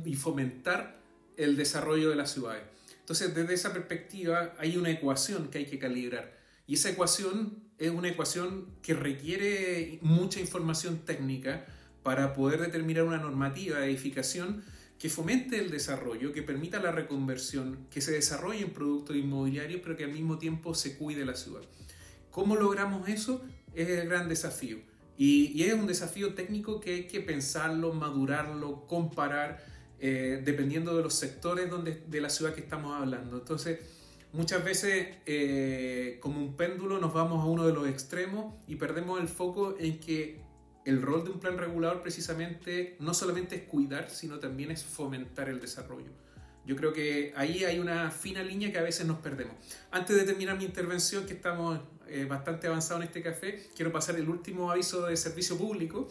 y 0.03 0.15
fomentar 0.15 1.04
el 1.37 1.55
desarrollo 1.55 2.09
de 2.09 2.15
las 2.15 2.31
ciudades. 2.31 2.63
Entonces, 2.99 3.35
desde 3.35 3.53
esa 3.53 3.71
perspectiva, 3.71 4.55
hay 4.57 4.77
una 4.77 4.89
ecuación 4.89 5.49
que 5.49 5.59
hay 5.59 5.65
que 5.65 5.77
calibrar. 5.77 6.35
Y 6.67 6.73
esa 6.73 6.89
ecuación 6.89 7.63
es 7.77 7.91
una 7.91 8.09
ecuación 8.09 8.67
que 8.81 8.93
requiere 8.93 9.99
mucha 10.01 10.39
información 10.39 10.99
técnica 11.05 11.65
para 12.01 12.33
poder 12.33 12.61
determinar 12.61 13.03
una 13.03 13.17
normativa 13.17 13.79
de 13.79 13.87
edificación 13.87 14.63
que 14.97 15.09
fomente 15.09 15.59
el 15.59 15.69
desarrollo, 15.69 16.31
que 16.31 16.41
permita 16.41 16.79
la 16.79 16.91
reconversión, 16.91 17.85
que 17.91 18.01
se 18.01 18.13
desarrolle 18.13 18.61
en 18.61 18.71
productos 18.71 19.15
inmobiliarios, 19.15 19.81
pero 19.83 19.95
que 19.95 20.05
al 20.05 20.11
mismo 20.11 20.37
tiempo 20.39 20.73
se 20.73 20.97
cuide 20.97 21.25
la 21.25 21.35
ciudad. 21.35 21.61
¿Cómo 22.31 22.55
logramos 22.55 23.07
eso? 23.09 23.43
Es 23.73 23.89
el 23.89 24.07
gran 24.07 24.29
desafío. 24.29 24.77
Y, 25.17 25.51
y 25.53 25.63
es 25.63 25.73
un 25.73 25.85
desafío 25.85 26.33
técnico 26.33 26.79
que 26.79 26.93
hay 26.93 27.07
que 27.07 27.21
pensarlo, 27.21 27.93
madurarlo, 27.93 28.87
comparar 28.87 29.63
eh, 30.07 30.39
dependiendo 30.45 30.95
de 30.95 31.01
los 31.01 31.15
sectores 31.15 31.67
donde, 31.67 32.03
de 32.05 32.21
la 32.21 32.29
ciudad 32.29 32.53
que 32.53 32.61
estamos 32.61 32.93
hablando. 32.95 33.37
Entonces, 33.37 33.79
muchas 34.33 34.63
veces 34.63 35.17
eh, 35.25 36.19
como 36.21 36.39
un 36.39 36.55
péndulo 36.55 36.99
nos 36.99 37.11
vamos 37.11 37.43
a 37.43 37.47
uno 37.47 37.65
de 37.65 37.73
los 37.73 37.87
extremos 37.87 38.53
y 38.67 38.75
perdemos 38.75 39.19
el 39.19 39.27
foco 39.27 39.75
en 39.79 39.99
que 39.99 40.43
el 40.85 41.01
rol 41.01 41.23
de 41.23 41.31
un 41.31 41.39
plan 41.39 41.57
regulador 41.57 42.03
precisamente 42.03 42.97
no 42.99 43.15
solamente 43.15 43.55
es 43.55 43.63
cuidar, 43.63 44.11
sino 44.11 44.37
también 44.37 44.69
es 44.69 44.83
fomentar 44.83 45.49
el 45.49 45.59
desarrollo. 45.59 46.11
Yo 46.67 46.75
creo 46.75 46.93
que 46.93 47.33
ahí 47.35 47.63
hay 47.63 47.79
una 47.79 48.11
fina 48.11 48.43
línea 48.43 48.71
que 48.71 48.77
a 48.77 48.83
veces 48.83 49.07
nos 49.07 49.17
perdemos. 49.17 49.55
Antes 49.89 50.15
de 50.15 50.23
terminar 50.23 50.55
mi 50.55 50.65
intervención, 50.65 51.25
que 51.25 51.33
estamos 51.33 51.79
eh, 52.07 52.25
bastante 52.25 52.67
avanzados 52.67 53.01
en 53.01 53.07
este 53.07 53.23
café, 53.23 53.69
quiero 53.75 53.91
pasar 53.91 54.17
el 54.17 54.29
último 54.29 54.69
aviso 54.69 55.07
de 55.07 55.17
servicio 55.17 55.57
público. 55.57 56.07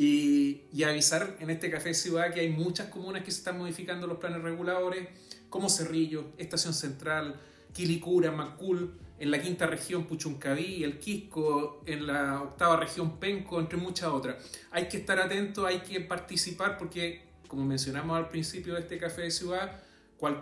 Y, 0.00 0.84
avisar 0.84 1.36
en 1.40 1.50
este 1.50 1.72
Café 1.72 1.92
Ciudad 1.92 2.32
que 2.32 2.38
hay 2.38 2.50
muchas 2.50 2.86
comunas 2.86 3.24
que 3.24 3.32
se 3.32 3.38
están 3.38 3.58
modificando 3.58 4.06
los 4.06 4.18
planes 4.18 4.40
reguladores, 4.40 5.08
como 5.50 5.68
Cerrillo, 5.68 6.26
Estación 6.38 6.72
Central, 6.72 7.40
Quilicura, 7.72 8.30
Macul, 8.30 8.96
en 9.18 9.32
la 9.32 9.42
quinta 9.42 9.66
región 9.66 10.04
Puchuncaví, 10.04 10.84
el 10.84 11.00
Quisco, 11.00 11.82
en 11.84 12.06
la 12.06 12.40
octava 12.42 12.76
región 12.76 13.18
Penco, 13.18 13.58
entre 13.58 13.76
muchas 13.76 14.10
otras. 14.10 14.36
Hay 14.70 14.86
que 14.86 14.98
estar 14.98 15.18
atento, 15.18 15.66
hay 15.66 15.80
que 15.80 16.00
participar 16.00 16.78
porque, 16.78 17.22
como 17.48 17.64
mencionamos 17.64 18.16
al 18.16 18.28
principio 18.28 18.74
de 18.74 18.80
este 18.82 18.98
café 18.98 19.22
de 19.22 19.32
ciudad, 19.32 19.82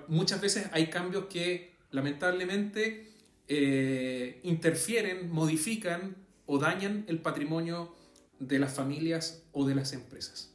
muchas 0.09 0.39
veces 0.39 0.69
hay 0.73 0.89
cambios 0.89 1.27
que 1.31 1.77
lamentablemente 1.93 3.11
eh, 3.49 4.39
interfieren, 4.43 5.31
modifican 5.31 6.15
o 6.45 6.59
dañan 6.59 7.07
el 7.09 7.21
patrimonio 7.21 7.95
de 8.39 8.59
las 8.59 8.73
familias 8.73 9.43
o 9.53 9.67
de 9.67 9.75
las 9.75 9.93
empresas. 9.93 10.53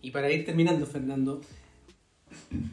Y 0.00 0.10
para 0.10 0.30
ir 0.30 0.44
terminando, 0.44 0.86
Fernando, 0.86 1.40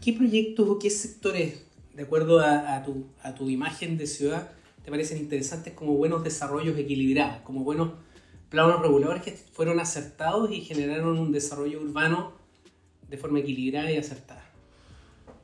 ¿qué 0.01 0.13
proyectos 0.13 0.67
o 0.67 0.79
qué 0.79 0.89
sectores, 0.89 1.61
de 1.93 2.03
acuerdo 2.03 2.39
a, 2.39 2.81
tu, 2.83 3.07
a 3.21 3.35
tu 3.35 3.49
imagen 3.49 3.97
de 3.97 4.07
ciudad, 4.07 4.51
te 4.83 4.89
parecen 4.89 5.17
interesantes 5.17 5.73
como 5.73 5.93
buenos 5.93 6.23
desarrollos 6.23 6.77
equilibrados, 6.77 7.41
como 7.43 7.63
buenos 7.63 7.91
planos 8.49 8.81
reguladores 8.81 9.21
que 9.21 9.31
fueron 9.31 9.79
acertados 9.79 10.51
y 10.51 10.61
generaron 10.61 11.19
un 11.19 11.31
desarrollo 11.31 11.81
urbano 11.81 12.33
de 13.09 13.17
forma 13.17 13.39
equilibrada 13.39 13.91
y 13.91 13.97
acertada? 13.97 14.48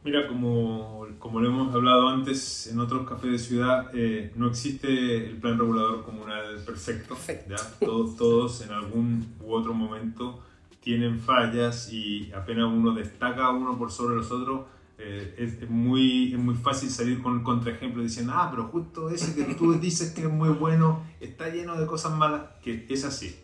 Mira, 0.06 0.28
como, 0.28 1.08
como 1.18 1.40
lo 1.40 1.50
hemos 1.50 1.74
hablado 1.74 2.10
antes 2.10 2.68
en 2.68 2.78
otros 2.78 3.10
cafés 3.10 3.32
de 3.32 3.40
ciudad, 3.40 3.90
eh, 3.92 4.32
no 4.36 4.48
existe 4.48 5.26
el 5.26 5.38
plan 5.38 5.58
regulador 5.58 6.04
comunal 6.04 6.62
perfecto. 6.64 7.16
perfecto. 7.16 7.56
Todos, 7.80 8.16
todos 8.16 8.62
en 8.62 8.72
algún 8.72 9.34
u 9.42 9.52
otro 9.52 9.74
momento 9.74 10.44
tienen 10.80 11.20
fallas 11.20 11.92
y 11.92 12.32
apenas 12.34 12.72
uno 12.72 12.94
destaca 12.94 13.50
uno 13.50 13.80
por 13.80 13.92
sobre 13.92 14.18
los 14.18 14.30
otros, 14.30 14.68
eh, 15.00 15.34
es, 15.40 15.68
muy, 15.72 16.34
es 16.34 16.40
muy 16.40 16.54
fácil 16.54 16.92
salir 16.92 17.24
con 17.24 17.42
contraejemplos 17.42 18.04
diciendo, 18.04 18.34
ah, 18.36 18.50
pero 18.52 18.66
justo 18.66 19.10
ese 19.10 19.34
que 19.34 19.56
tú 19.56 19.74
dices 19.74 20.12
que 20.12 20.22
es 20.22 20.30
muy 20.32 20.50
bueno 20.50 21.04
está 21.20 21.50
lleno 21.50 21.80
de 21.80 21.88
cosas 21.88 22.16
malas, 22.16 22.44
que 22.62 22.86
es 22.88 23.04
así. 23.06 23.36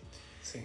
Sí 0.44 0.60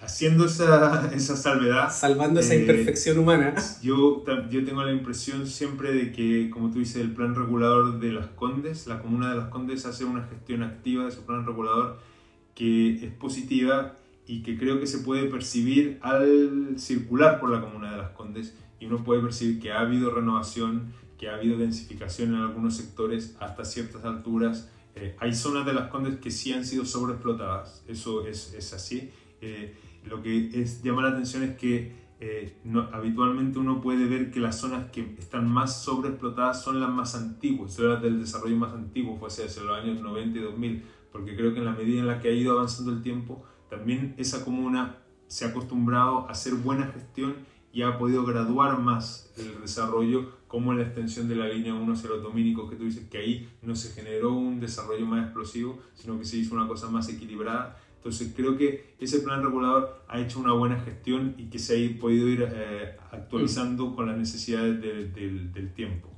haciendo 0.00 0.46
esa, 0.46 1.10
esa, 1.14 1.36
salvedad. 1.36 1.90
Salvando 1.90 2.40
esa 2.40 2.54
eh, 2.54 2.60
imperfección 2.60 3.18
humana. 3.18 3.54
Yo, 3.82 4.24
yo 4.50 4.64
tengo 4.64 4.82
la 4.84 4.92
impresión 4.92 5.46
siempre 5.46 5.92
de 5.92 6.12
que, 6.12 6.50
como 6.50 6.70
tú 6.70 6.78
dices, 6.78 6.96
el 6.96 7.12
plan 7.12 7.34
regulador 7.34 8.00
de 8.00 8.12
las 8.12 8.26
Condes, 8.28 8.86
la 8.86 9.00
comuna 9.00 9.30
de 9.30 9.36
las 9.36 9.48
Condes 9.48 9.86
hace 9.86 10.04
una 10.04 10.24
gestión 10.24 10.62
activa 10.62 11.04
de 11.04 11.10
su 11.10 11.24
plan 11.24 11.46
regulador 11.46 11.98
que 12.54 13.04
es 13.04 13.12
positiva 13.12 13.96
y 14.26 14.42
que 14.42 14.58
creo 14.58 14.78
que 14.78 14.86
se 14.86 14.98
puede 14.98 15.24
percibir 15.28 15.98
al 16.02 16.78
circular 16.78 17.40
por 17.40 17.50
la 17.50 17.60
comuna 17.60 17.90
de 17.92 17.98
las 17.98 18.10
Condes 18.10 18.54
y 18.78 18.86
uno 18.86 19.02
puede 19.02 19.20
percibir 19.22 19.60
que 19.60 19.72
ha 19.72 19.80
habido 19.80 20.10
renovación, 20.10 20.92
que 21.18 21.28
ha 21.28 21.34
habido 21.34 21.58
densificación 21.58 22.34
en 22.34 22.40
algunos 22.40 22.76
sectores 22.76 23.36
hasta 23.40 23.64
ciertas 23.64 24.04
alturas. 24.04 24.70
Eh, 24.94 25.16
hay 25.20 25.34
zonas 25.34 25.66
de 25.66 25.72
las 25.72 25.88
Condes 25.88 26.18
que 26.18 26.30
sí 26.30 26.52
han 26.52 26.64
sido 26.64 26.84
sobreexplotadas, 26.84 27.84
eso 27.88 28.26
es, 28.26 28.54
es 28.54 28.72
así, 28.72 29.10
eh, 29.40 29.74
lo 30.04 30.22
que 30.22 30.50
es, 30.60 30.82
llama 30.82 31.02
la 31.02 31.10
atención 31.10 31.42
es 31.42 31.56
que 31.56 32.00
eh, 32.22 32.54
no, 32.64 32.88
habitualmente 32.92 33.58
uno 33.58 33.80
puede 33.80 34.06
ver 34.06 34.30
que 34.30 34.40
las 34.40 34.60
zonas 34.60 34.90
que 34.90 35.14
están 35.18 35.48
más 35.48 35.82
sobreexplotadas 35.82 36.62
son 36.62 36.78
las 36.78 36.90
más 36.90 37.14
antiguas, 37.14 37.72
son 37.72 37.88
las 37.88 38.02
del 38.02 38.20
desarrollo 38.20 38.56
más 38.56 38.74
antiguo, 38.74 39.16
fuese 39.16 39.44
desde 39.44 39.64
los 39.64 39.76
años 39.76 40.02
90 40.02 40.38
y 40.38 40.42
2000, 40.42 40.82
porque 41.12 41.34
creo 41.34 41.54
que 41.54 41.60
en 41.60 41.64
la 41.64 41.72
medida 41.72 42.00
en 42.00 42.06
la 42.06 42.20
que 42.20 42.28
ha 42.28 42.32
ido 42.32 42.52
avanzando 42.52 42.92
el 42.92 43.02
tiempo, 43.02 43.42
también 43.70 44.14
esa 44.18 44.44
comuna 44.44 44.98
se 45.28 45.46
ha 45.46 45.48
acostumbrado 45.48 46.28
a 46.28 46.32
hacer 46.32 46.54
buena 46.54 46.88
gestión 46.88 47.36
y 47.72 47.82
ha 47.82 47.96
podido 47.96 48.24
graduar 48.24 48.78
más 48.80 49.32
el 49.38 49.60
desarrollo, 49.62 50.40
como 50.46 50.72
en 50.72 50.78
la 50.78 50.84
extensión 50.84 51.28
de 51.28 51.36
la 51.36 51.48
línea 51.48 51.72
1 51.72 51.92
hacia 51.92 52.10
los 52.10 52.22
dominicos, 52.22 52.68
que 52.68 52.76
tú 52.76 52.84
dices 52.84 53.08
que 53.08 53.18
ahí 53.18 53.48
no 53.62 53.76
se 53.76 53.94
generó 53.94 54.34
un 54.34 54.60
desarrollo 54.60 55.06
más 55.06 55.24
explosivo, 55.24 55.78
sino 55.94 56.18
que 56.18 56.24
se 56.24 56.38
hizo 56.38 56.54
una 56.54 56.66
cosa 56.66 56.90
más 56.90 57.08
equilibrada 57.08 57.80
entonces 58.00 58.32
creo 58.34 58.56
que 58.56 58.94
ese 58.98 59.18
plan 59.18 59.42
regulador 59.42 60.02
ha 60.08 60.18
hecho 60.18 60.40
una 60.40 60.54
buena 60.54 60.80
gestión 60.80 61.34
y 61.36 61.50
que 61.50 61.58
se 61.58 61.74
ha 61.74 62.00
podido 62.00 62.28
ir 62.28 62.48
eh, 62.50 62.96
actualizando 63.10 63.94
con 63.94 64.06
las 64.06 64.16
necesidades 64.16 64.80
del 64.80 65.72
tiempo. 65.74 66.08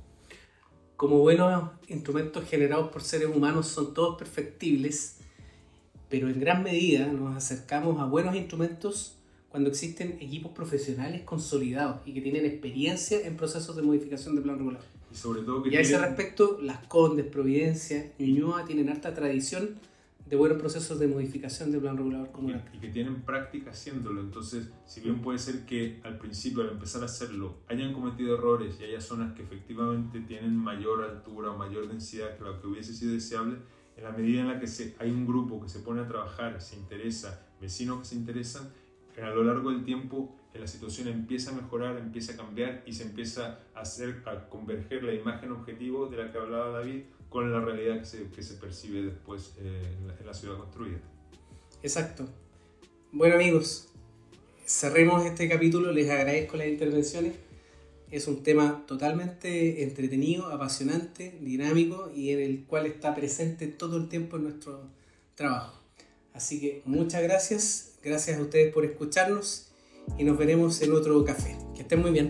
Como 0.95 1.19
buenos 1.19 1.71
instrumentos 1.89 2.47
generados 2.47 2.89
por 2.89 3.01
seres 3.01 3.27
humanos 3.27 3.67
son 3.67 3.93
todos 3.93 4.17
perfectibles, 4.17 5.19
pero 6.07 6.29
en 6.29 6.39
gran 6.39 6.63
medida 6.63 7.07
nos 7.07 7.35
acercamos 7.35 7.99
a 7.99 8.05
buenos 8.05 8.33
instrumentos 8.37 9.17
cuando 9.49 9.69
existen 9.69 10.19
equipos 10.21 10.53
profesionales 10.53 11.23
consolidados 11.23 11.99
y 12.05 12.13
que 12.13 12.21
tienen 12.21 12.45
experiencia 12.45 13.27
en 13.27 13.35
procesos 13.35 13.75
de 13.75 13.81
modificación 13.81 14.37
de 14.37 14.41
plan 14.41 14.57
regulador. 14.57 14.87
Y 15.11 15.15
sobre 15.17 15.41
todo 15.41 15.61
que 15.61 15.69
y 15.69 15.75
a 15.75 15.81
ese 15.81 15.97
respecto, 15.97 16.59
las 16.61 16.77
Condes, 16.87 17.25
Providencia, 17.25 18.13
Ñuñoa 18.19 18.63
tienen 18.63 18.87
harta 18.87 19.13
tradición 19.13 19.77
de 20.25 20.35
buenos 20.35 20.57
procesos 20.57 20.99
de 20.99 21.07
modificación 21.07 21.71
del 21.71 21.81
plan 21.81 21.97
regulador 21.97 22.31
comunal. 22.31 22.63
Y, 22.73 22.77
que 22.79 22.87
tienen 22.89 23.21
práctica 23.23 23.71
haciéndolo. 23.71 24.21
Entonces, 24.21 24.71
si 24.85 25.01
bien 25.01 25.21
puede 25.21 25.37
ser 25.37 25.65
que 25.65 25.99
al 26.03 26.17
principio, 26.17 26.63
al 26.63 26.69
empezar 26.69 27.01
a 27.01 27.05
hacerlo, 27.05 27.57
hayan 27.67 27.93
cometido 27.93 28.35
errores 28.35 28.77
y 28.79 28.85
haya 28.85 29.01
zonas 29.01 29.33
que 29.33 29.43
efectivamente 29.43 30.21
tienen 30.21 30.55
mayor 30.55 31.03
altura 31.03 31.51
o 31.51 31.57
mayor 31.57 31.87
densidad 31.87 32.37
que 32.37 32.43
lo 32.43 32.61
que 32.61 32.67
hubiese 32.67 32.93
sido 32.93 33.13
deseable, 33.13 33.57
en 33.97 34.03
la 34.03 34.11
medida 34.11 34.41
en 34.41 34.47
la 34.47 34.59
que 34.59 34.67
se, 34.67 34.95
hay 34.99 35.11
un 35.11 35.27
grupo 35.27 35.61
que 35.61 35.69
se 35.69 35.79
pone 35.79 36.01
a 36.01 36.07
trabajar, 36.07 36.59
se 36.61 36.77
interesa, 36.77 37.45
vecinos 37.61 37.99
que 37.99 38.05
se 38.05 38.15
interesan, 38.15 38.69
a 39.21 39.29
lo 39.29 39.43
largo 39.43 39.69
del 39.69 39.83
tiempo 39.83 40.35
la 40.59 40.67
situación 40.67 41.07
empieza 41.07 41.51
a 41.51 41.55
mejorar, 41.55 41.97
empieza 41.97 42.33
a 42.33 42.37
cambiar 42.37 42.83
y 42.85 42.93
se 42.93 43.03
empieza 43.03 43.59
a 43.73 43.81
hacer 43.81 44.21
a 44.25 44.49
converger 44.49 45.03
la 45.03 45.13
imagen 45.13 45.51
objetivo 45.51 46.07
de 46.07 46.17
la 46.17 46.31
que 46.31 46.37
hablaba 46.37 46.79
David 46.79 47.03
con 47.33 47.51
la 47.51 47.59
realidad 47.59 47.99
que 47.99 48.05
se, 48.05 48.29
que 48.29 48.43
se 48.43 48.53
percibe 48.53 49.01
después 49.01 49.53
eh, 49.59 49.81
en, 50.19 50.25
la, 50.25 50.33
ciudad 50.35 50.55
construida. 50.55 50.99
Exacto. 51.81 52.27
Bueno 53.11 53.33
amigos, 53.33 53.89
cerremos 54.67 55.25
este 55.25 55.49
capítulo, 55.49 55.91
les 55.91 56.11
agradezco 56.11 56.57
las 56.57 56.67
intervenciones. 56.67 57.33
Es 58.11 58.27
un 58.27 58.43
tema 58.43 58.83
totalmente 58.85 59.81
entretenido, 59.81 60.51
apasionante, 60.51 61.35
dinámico 61.41 62.11
y 62.15 62.29
en 62.29 62.39
el 62.39 62.65
cual 62.65 62.85
está 62.85 63.15
presente 63.15 63.65
todo 63.65 63.97
el 63.97 64.09
tiempo 64.09 64.37
en 64.37 64.43
nuestro 64.43 64.87
trabajo. 65.33 65.81
Así 66.35 66.61
que 66.61 66.83
muchas 66.85 67.23
gracias, 67.23 67.95
gracias 68.03 68.37
a 68.37 68.43
ustedes 68.43 68.71
por 68.71 68.85
escucharnos 68.85 69.71
y 70.19 70.23
nos 70.23 70.37
veremos 70.37 70.79
en 70.83 70.93
otro 70.93 71.25
café. 71.25 71.57
Que 71.75 71.81
estén 71.81 71.99
muy 71.99 72.11
bien. 72.11 72.29